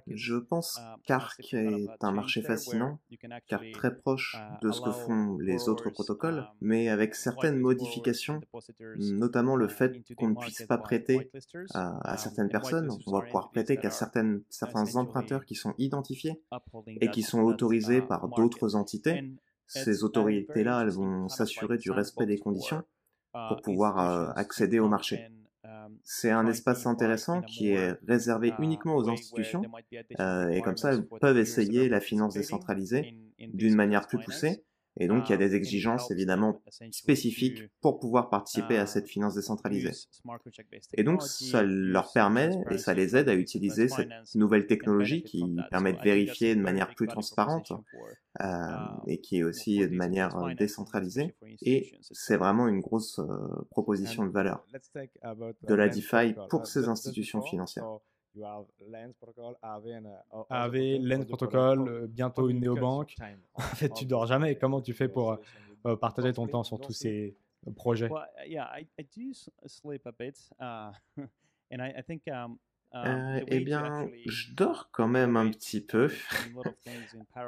Je 0.07 0.35
pense 0.35 0.77
uh, 0.77 1.01
qu'Arc 1.05 1.53
est 1.53 1.87
un 2.01 2.11
marché 2.11 2.41
fascinant, 2.41 2.99
car 3.47 3.61
très 3.73 3.95
proche 3.95 4.35
uh, 4.37 4.65
de 4.65 4.71
ce 4.71 4.81
que 4.81 4.91
font 4.91 5.37
les 5.37 5.69
autres 5.69 5.89
protocoles, 5.89 6.39
um, 6.39 6.47
mais 6.61 6.89
avec 6.89 7.15
certaines 7.15 7.57
modifications, 7.57 8.41
notamment 8.97 9.55
le 9.55 9.67
fait 9.67 10.01
qu'on 10.15 10.29
ne 10.29 10.35
puisse 10.35 10.63
pas 10.63 10.77
prêter 10.77 11.31
à, 11.73 12.13
um, 12.13 12.17
certaines 12.17 12.49
personnes. 12.49 12.89
On 13.07 13.11
va 13.11 13.21
pouvoir 13.21 13.51
prêter 13.51 13.77
qu'à 13.77 13.91
certains 13.91 14.95
emprunteurs 14.95 15.45
qui 15.45 15.55
sont 15.55 15.73
identifiés 15.77 16.41
et 17.01 17.09
qui 17.09 17.21
sont 17.21 17.41
autorisés 17.41 17.99
uh, 17.99 18.07
par 18.07 18.27
d'autres 18.29 18.75
entités. 18.75 19.33
Ces 19.67 20.03
autorités-là, 20.03 20.81
elles 20.81 20.91
vont 20.91 21.27
s'assurer 21.27 21.77
du 21.77 21.91
respect 21.91 22.25
des 22.25 22.37
conditions 22.37 22.83
pour 23.49 23.61
pouvoir 23.61 24.37
accéder 24.37 24.79
au 24.79 24.87
marché. 24.87 25.27
C'est 26.03 26.31
un 26.31 26.47
espace 26.47 26.85
intéressant 26.85 27.41
qui 27.41 27.71
est 27.71 27.95
réservé 28.07 28.53
uniquement 28.59 28.95
aux 28.95 29.09
institutions 29.09 29.61
euh, 30.19 30.49
et 30.49 30.61
comme 30.61 30.77
ça, 30.77 30.93
elles 30.93 31.07
peuvent 31.07 31.37
essayer 31.37 31.89
la 31.89 31.99
finance 31.99 32.33
décentralisée 32.33 33.17
d'une 33.39 33.75
manière 33.75 34.07
plus 34.07 34.19
poussée 34.19 34.63
et 34.99 35.07
donc, 35.07 35.29
il 35.29 35.31
y 35.31 35.35
a 35.35 35.37
des 35.37 35.55
exigences 35.55 36.09
évidemment 36.11 36.61
spécifiques 36.91 37.63
pour 37.81 37.99
pouvoir 37.99 38.29
participer 38.29 38.77
à 38.77 38.87
cette 38.87 39.07
finance 39.07 39.35
décentralisée. 39.35 39.91
Et 40.93 41.03
donc, 41.03 41.21
ça 41.21 41.63
leur 41.63 42.11
permet 42.11 42.49
et 42.71 42.77
ça 42.77 42.93
les 42.93 43.15
aide 43.15 43.29
à 43.29 43.35
utiliser 43.35 43.87
cette 43.87 44.09
nouvelle 44.35 44.65
technologie 44.67 45.23
qui 45.23 45.43
permet 45.69 45.93
de 45.93 46.01
vérifier 46.01 46.55
de 46.55 46.61
manière 46.61 46.93
plus 46.95 47.07
transparente 47.07 47.73
euh, 48.41 48.45
et 49.07 49.19
qui 49.19 49.37
est 49.37 49.43
aussi 49.43 49.79
de 49.79 49.95
manière 49.95 50.35
euh, 50.37 50.53
décentralisée. 50.53 51.35
Et 51.61 51.93
c'est 52.01 52.37
vraiment 52.37 52.67
une 52.67 52.81
grosse 52.81 53.19
euh, 53.19 53.25
proposition 53.71 54.25
de 54.25 54.29
valeur 54.29 54.63
de 55.63 55.73
la 55.73 55.89
DeFi 55.89 56.35
pour 56.49 56.67
ces 56.67 56.87
institutions 56.87 57.41
financières. 57.41 57.85
AV, 60.49 60.99
Lens 61.01 61.25
Protocol, 61.25 61.87
euh, 61.87 62.07
bientôt 62.07 62.49
une 62.49 62.59
néobanque. 62.59 63.15
En 63.55 63.61
fait, 63.61 63.89
tu 63.89 64.05
dors 64.05 64.25
jamais. 64.25 64.57
Comment 64.57 64.81
tu 64.81 64.93
fais 64.93 65.07
pour 65.07 65.37
euh, 65.85 65.95
partager 65.95 66.33
ton 66.33 66.47
temps 66.47 66.63
sur 66.63 66.79
tous 66.79 66.93
ces 66.93 67.35
projets? 67.75 68.09
Eh 73.47 73.59
bien, 73.59 74.09
je 74.25 74.53
dors 74.53 74.89
quand 74.91 75.07
même 75.07 75.35
un 75.35 75.49
petit 75.49 75.81
peu. 75.81 76.09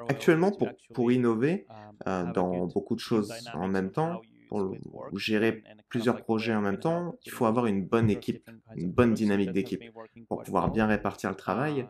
Actuellement, 0.07 0.51
pour, 0.51 0.69
pour 0.93 1.11
innover 1.11 1.65
um, 1.69 1.75
euh, 2.07 2.31
dans 2.33 2.67
beaucoup 2.67 2.95
de 2.95 2.99
choses 2.99 3.33
en 3.53 3.67
même 3.67 3.91
temps, 3.91 4.21
pour 4.49 4.75
gérer 5.13 5.63
plusieurs 5.89 6.21
projets 6.23 6.53
en 6.55 6.61
même 6.61 6.79
temps, 6.79 7.15
il 7.25 7.31
faut 7.31 7.45
avoir 7.45 7.67
une 7.67 7.85
bonne 7.85 8.09
équipe, 8.09 8.49
une 8.75 8.91
bonne 8.91 9.13
dynamique 9.13 9.51
d'équipe 9.51 9.83
pour 10.27 10.41
pouvoir 10.43 10.71
bien 10.71 10.87
répartir 10.87 11.29
le 11.29 11.35
travail. 11.35 11.87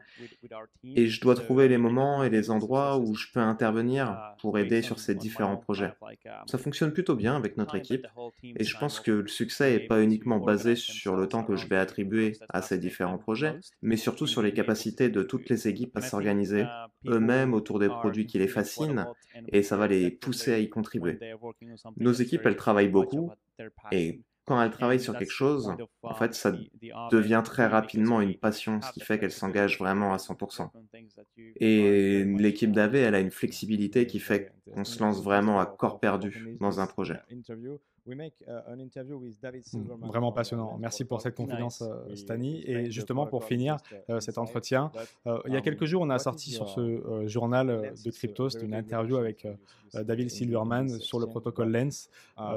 Et 0.83 1.07
je 1.07 1.21
dois 1.21 1.35
trouver 1.35 1.67
les 1.67 1.77
moments 1.77 2.23
et 2.23 2.29
les 2.29 2.51
endroits 2.51 2.97
où 2.97 3.15
je 3.15 3.27
peux 3.33 3.39
intervenir 3.39 4.17
pour 4.41 4.57
aider 4.57 4.81
sur 4.81 4.99
ces 4.99 5.15
différents 5.15 5.57
projets. 5.57 5.93
Ça 6.47 6.57
fonctionne 6.57 6.91
plutôt 6.91 7.15
bien 7.15 7.35
avec 7.35 7.57
notre 7.57 7.75
équipe 7.75 8.07
et 8.43 8.63
je 8.63 8.77
pense 8.77 8.99
que 8.99 9.11
le 9.11 9.27
succès 9.27 9.71
n'est 9.71 9.87
pas 9.87 10.01
uniquement 10.01 10.39
basé 10.39 10.75
sur 10.75 11.15
le 11.15 11.27
temps 11.27 11.43
que 11.43 11.55
je 11.55 11.67
vais 11.67 11.77
attribuer 11.77 12.33
à 12.49 12.61
ces 12.61 12.77
différents 12.77 13.17
projets, 13.17 13.57
mais 13.81 13.97
surtout 13.97 14.27
sur 14.27 14.41
les 14.41 14.53
capacités 14.53 15.09
de 15.09 15.23
toutes 15.23 15.49
les 15.49 15.67
équipes 15.67 15.95
à 15.95 16.01
s'organiser 16.01 16.65
eux-mêmes 17.07 17.53
autour 17.53 17.79
des 17.79 17.87
produits 17.87 18.25
qui 18.25 18.37
les 18.37 18.47
fascinent 18.47 19.05
et 19.47 19.63
ça 19.63 19.77
va 19.77 19.87
les 19.87 20.11
pousser 20.11 20.53
à 20.53 20.59
y 20.59 20.69
contribuer. 20.69 21.19
Nos 21.97 22.11
équipes, 22.11 22.45
elles 22.49 22.55
travaillent 22.55 22.89
beaucoup 22.89 23.31
et 23.91 24.21
quand 24.45 24.59
elles 24.63 24.71
travaillent 24.71 24.99
sur 24.99 25.15
quelque 25.15 25.31
chose, 25.31 25.75
en 26.01 26.13
fait, 26.15 26.33
ça 26.33 26.51
devient 27.11 27.43
très 27.45 27.67
rapidement 27.67 28.19
une 28.19 28.35
passion, 28.35 28.81
ce 28.81 28.91
qui 28.91 28.99
fait 28.99 29.19
qu'elles 29.19 29.31
s'engagent 29.31 29.77
vraiment 29.77 30.11
à 30.11 30.17
100%. 30.17 30.71
Et 31.57 32.23
l'équipe 32.23 32.71
d'AV, 32.71 32.95
elle 32.95 33.13
a 33.13 33.19
une 33.19 33.29
flexibilité 33.29 34.07
qui 34.07 34.19
fait 34.19 34.51
qu'on 34.73 34.85
se 34.85 35.03
lance 35.03 35.21
vraiment 35.21 35.59
à 35.59 35.67
corps 35.67 35.99
perdu 35.99 36.57
dans 36.59 36.79
un 36.79 36.87
projet. 36.87 37.19
Hmm, 39.73 40.07
vraiment 40.07 40.31
passionnant. 40.31 40.77
Merci 40.79 41.05
pour 41.05 41.21
cette 41.21 41.35
confidence, 41.35 41.81
euh, 41.81 42.15
Stani. 42.15 42.63
Et 42.65 42.91
justement, 42.91 43.25
pour 43.25 43.43
finir 43.43 43.77
euh, 44.09 44.19
cet 44.19 44.37
entretien, 44.37 44.91
euh, 45.27 45.39
il 45.47 45.53
y 45.53 45.57
a 45.57 45.61
quelques 45.61 45.85
jours, 45.85 46.01
on 46.01 46.09
a 46.09 46.19
sorti 46.19 46.51
sur 46.51 46.69
ce 46.69 47.27
journal 47.27 47.93
de 48.03 48.11
Cryptost 48.11 48.61
une 48.61 48.73
interview 48.73 49.17
avec 49.17 49.47
David 49.93 50.29
Silverman 50.29 50.89
sur 50.99 51.19
le 51.19 51.27
protocole 51.27 51.71
Lens. 51.71 52.09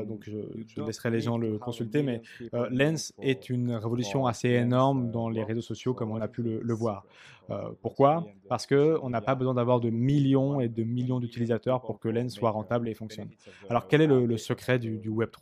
donc, 0.06 0.24
je, 0.24 0.82
laisserai 0.82 1.10
les 1.10 1.20
gens 1.20 1.38
le 1.38 1.58
consulter. 1.58 2.02
Mais 2.02 2.22
Lens 2.70 3.12
est 3.20 3.50
une 3.50 3.72
révolution 3.72 4.26
assez 4.26 4.48
énorme 4.48 5.10
dans 5.10 5.28
les 5.28 5.44
réseaux 5.44 5.62
sociaux, 5.62 5.94
comme 5.94 6.10
on 6.10 6.20
a 6.20 6.28
pu 6.28 6.42
le 6.42 6.74
voir. 6.74 7.04
Euh, 7.50 7.70
pourquoi? 7.80 8.26
Parce 8.48 8.66
qu'on 8.66 9.10
n'a 9.10 9.20
pas 9.20 9.34
besoin 9.34 9.54
d'avoir 9.54 9.80
de 9.80 9.90
millions 9.90 10.60
et 10.60 10.68
de 10.68 10.82
millions 10.84 11.20
d'utilisateurs 11.20 11.82
pour 11.82 11.98
que 11.98 12.08
Lens 12.08 12.32
soit 12.32 12.50
rentable 12.50 12.88
et 12.88 12.94
fonctionne. 12.94 13.30
Alors 13.68 13.88
quel 13.88 14.00
est 14.02 14.06
le, 14.06 14.36
secret 14.36 14.78
du, 14.78 15.10
Web3 15.10 15.41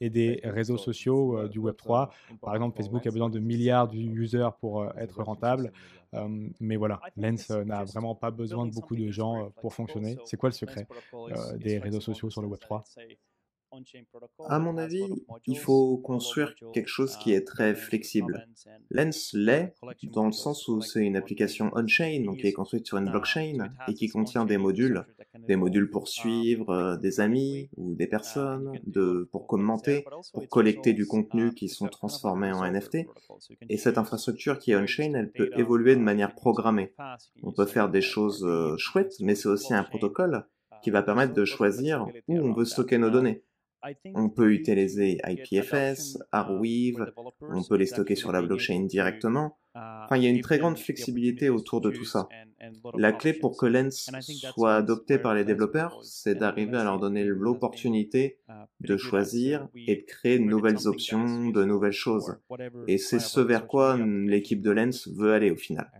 et 0.00 0.10
des 0.10 0.40
réseaux 0.44 0.78
sociaux 0.78 1.38
euh, 1.38 1.48
du 1.48 1.60
Web3 1.60 2.10
Par 2.40 2.54
exemple, 2.54 2.76
Facebook 2.76 3.06
a 3.06 3.10
besoin 3.10 3.30
de 3.30 3.38
milliards 3.38 3.88
d'users 3.88 4.54
pour 4.54 4.82
euh, 4.82 4.90
être 4.96 5.22
rentable. 5.22 5.72
mais 6.60 6.76
voilà, 6.76 7.00
Lens 7.16 7.50
n'a 7.50 7.84
vraiment 7.84 8.14
pas 8.14 8.30
besoin 8.30 8.66
de 8.66 8.72
beaucoup 8.72 8.96
de 8.96 9.10
gens 9.10 9.50
pour 9.60 9.74
fonctionner. 9.74 10.16
C'est 10.24 10.36
quoi 10.36 10.48
le 10.48 10.54
secret 10.54 10.86
des 11.56 11.78
réseaux 11.78 12.00
sociaux 12.00 12.30
sur 12.30 12.42
le 12.42 12.48
Web3 12.48 12.82
À 14.48 14.58
mon 14.58 14.76
avis, 14.76 15.04
il 15.46 15.58
faut 15.58 15.98
construire 15.98 16.54
quelque 16.72 16.88
chose 16.88 17.16
qui 17.16 17.32
est 17.32 17.46
très 17.46 17.74
flexible. 17.74 18.46
Lens 18.90 19.32
l'est 19.34 19.74
dans 20.04 20.26
le 20.26 20.32
sens 20.32 20.68
où 20.68 20.80
c'est 20.80 21.04
une 21.04 21.16
application 21.16 21.70
on-chain, 21.74 22.22
donc 22.24 22.38
qui 22.38 22.46
est 22.46 22.52
construite 22.52 22.86
sur 22.86 22.98
une 22.98 23.10
blockchain 23.10 23.70
et 23.88 23.94
qui 23.94 24.08
contient 24.08 24.44
des 24.44 24.58
modules, 24.58 25.04
des 25.46 25.56
modules 25.56 25.90
pour 25.90 26.08
suivre 26.08 26.70
euh, 26.70 26.96
des 26.96 27.20
amis 27.20 27.68
ou 27.76 27.94
des 27.94 28.06
personnes, 28.06 28.78
de, 28.86 29.28
pour 29.32 29.46
commenter, 29.46 30.04
pour 30.32 30.48
collecter 30.48 30.92
du 30.92 31.06
contenu 31.06 31.54
qui 31.54 31.68
sont 31.68 31.88
transformés 31.88 32.52
en 32.52 32.64
NFT. 32.64 33.06
Et 33.68 33.76
cette 33.76 33.98
infrastructure 33.98 34.58
qui 34.58 34.72
est 34.72 34.76
on-chain, 34.76 35.12
elle 35.14 35.30
peut 35.30 35.50
évoluer 35.56 35.96
de 35.96 36.00
manière 36.00 36.34
programmée. 36.34 36.94
On 37.42 37.52
peut 37.52 37.66
faire 37.66 37.88
des 37.90 38.00
choses 38.00 38.44
euh, 38.44 38.76
chouettes, 38.78 39.14
mais 39.20 39.34
c'est 39.34 39.48
aussi 39.48 39.74
un 39.74 39.84
protocole 39.84 40.46
qui 40.82 40.90
va 40.90 41.02
permettre 41.02 41.34
de 41.34 41.44
choisir 41.44 42.06
où 42.28 42.38
on 42.38 42.52
veut 42.52 42.64
stocker 42.64 42.98
nos 42.98 43.10
données. 43.10 43.42
On 44.14 44.28
peut 44.28 44.52
utiliser 44.52 45.18
IPFS, 45.24 46.18
Arweave, 46.32 47.12
on 47.40 47.62
peut 47.62 47.76
les 47.76 47.86
stocker 47.86 48.16
sur 48.16 48.32
la 48.32 48.42
blockchain 48.42 48.84
directement. 48.84 49.58
Enfin, 49.74 50.16
il 50.16 50.22
y 50.22 50.26
a 50.26 50.30
une 50.30 50.40
très 50.40 50.58
grande 50.58 50.78
flexibilité 50.78 51.50
autour 51.50 51.80
de 51.80 51.90
tout 51.90 52.04
ça. 52.04 52.28
La 52.96 53.12
clé 53.12 53.34
pour 53.34 53.56
que 53.56 53.66
Lens 53.66 54.10
soit 54.54 54.76
adopté 54.76 55.18
par 55.18 55.34
les 55.34 55.44
développeurs, 55.44 56.02
c'est 56.02 56.34
d'arriver 56.34 56.78
à 56.78 56.84
leur 56.84 56.98
donner 56.98 57.24
l'opportunité 57.24 58.38
de 58.80 58.96
choisir 58.96 59.68
et 59.74 59.96
de 59.96 60.02
créer 60.02 60.38
de 60.38 60.44
nouvelles 60.44 60.88
options, 60.88 61.50
de 61.50 61.64
nouvelles 61.64 61.92
choses. 61.92 62.36
Et 62.88 62.98
c'est 62.98 63.18
ce 63.18 63.40
vers 63.40 63.66
quoi 63.66 63.98
l'équipe 63.98 64.62
de 64.62 64.70
Lens 64.70 65.08
veut 65.08 65.32
aller 65.32 65.50
au 65.50 65.56
final 65.56 65.90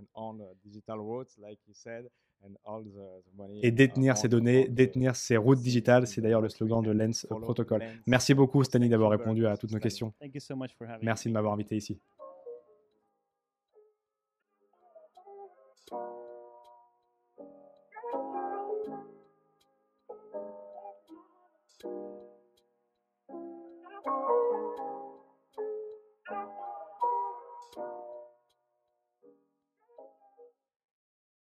et 3.62 3.70
détenir 3.70 4.16
ces 4.16 4.28
données, 4.28 4.68
détenir 4.68 5.16
ces 5.16 5.36
routes 5.36 5.60
digitales. 5.60 6.06
C'est 6.06 6.20
d'ailleurs 6.20 6.40
le 6.40 6.48
slogan 6.48 6.82
de 6.82 6.90
Lens 6.90 7.26
Protocol. 7.28 7.82
Merci 8.06 8.34
beaucoup, 8.34 8.62
Stanley, 8.64 8.88
d'avoir 8.88 9.10
répondu 9.10 9.46
à 9.46 9.56
toutes 9.56 9.72
nos 9.72 9.78
questions. 9.78 10.12
Merci 11.02 11.28
de 11.28 11.32
m'avoir 11.34 11.52
invité 11.52 11.76
ici. 11.76 12.00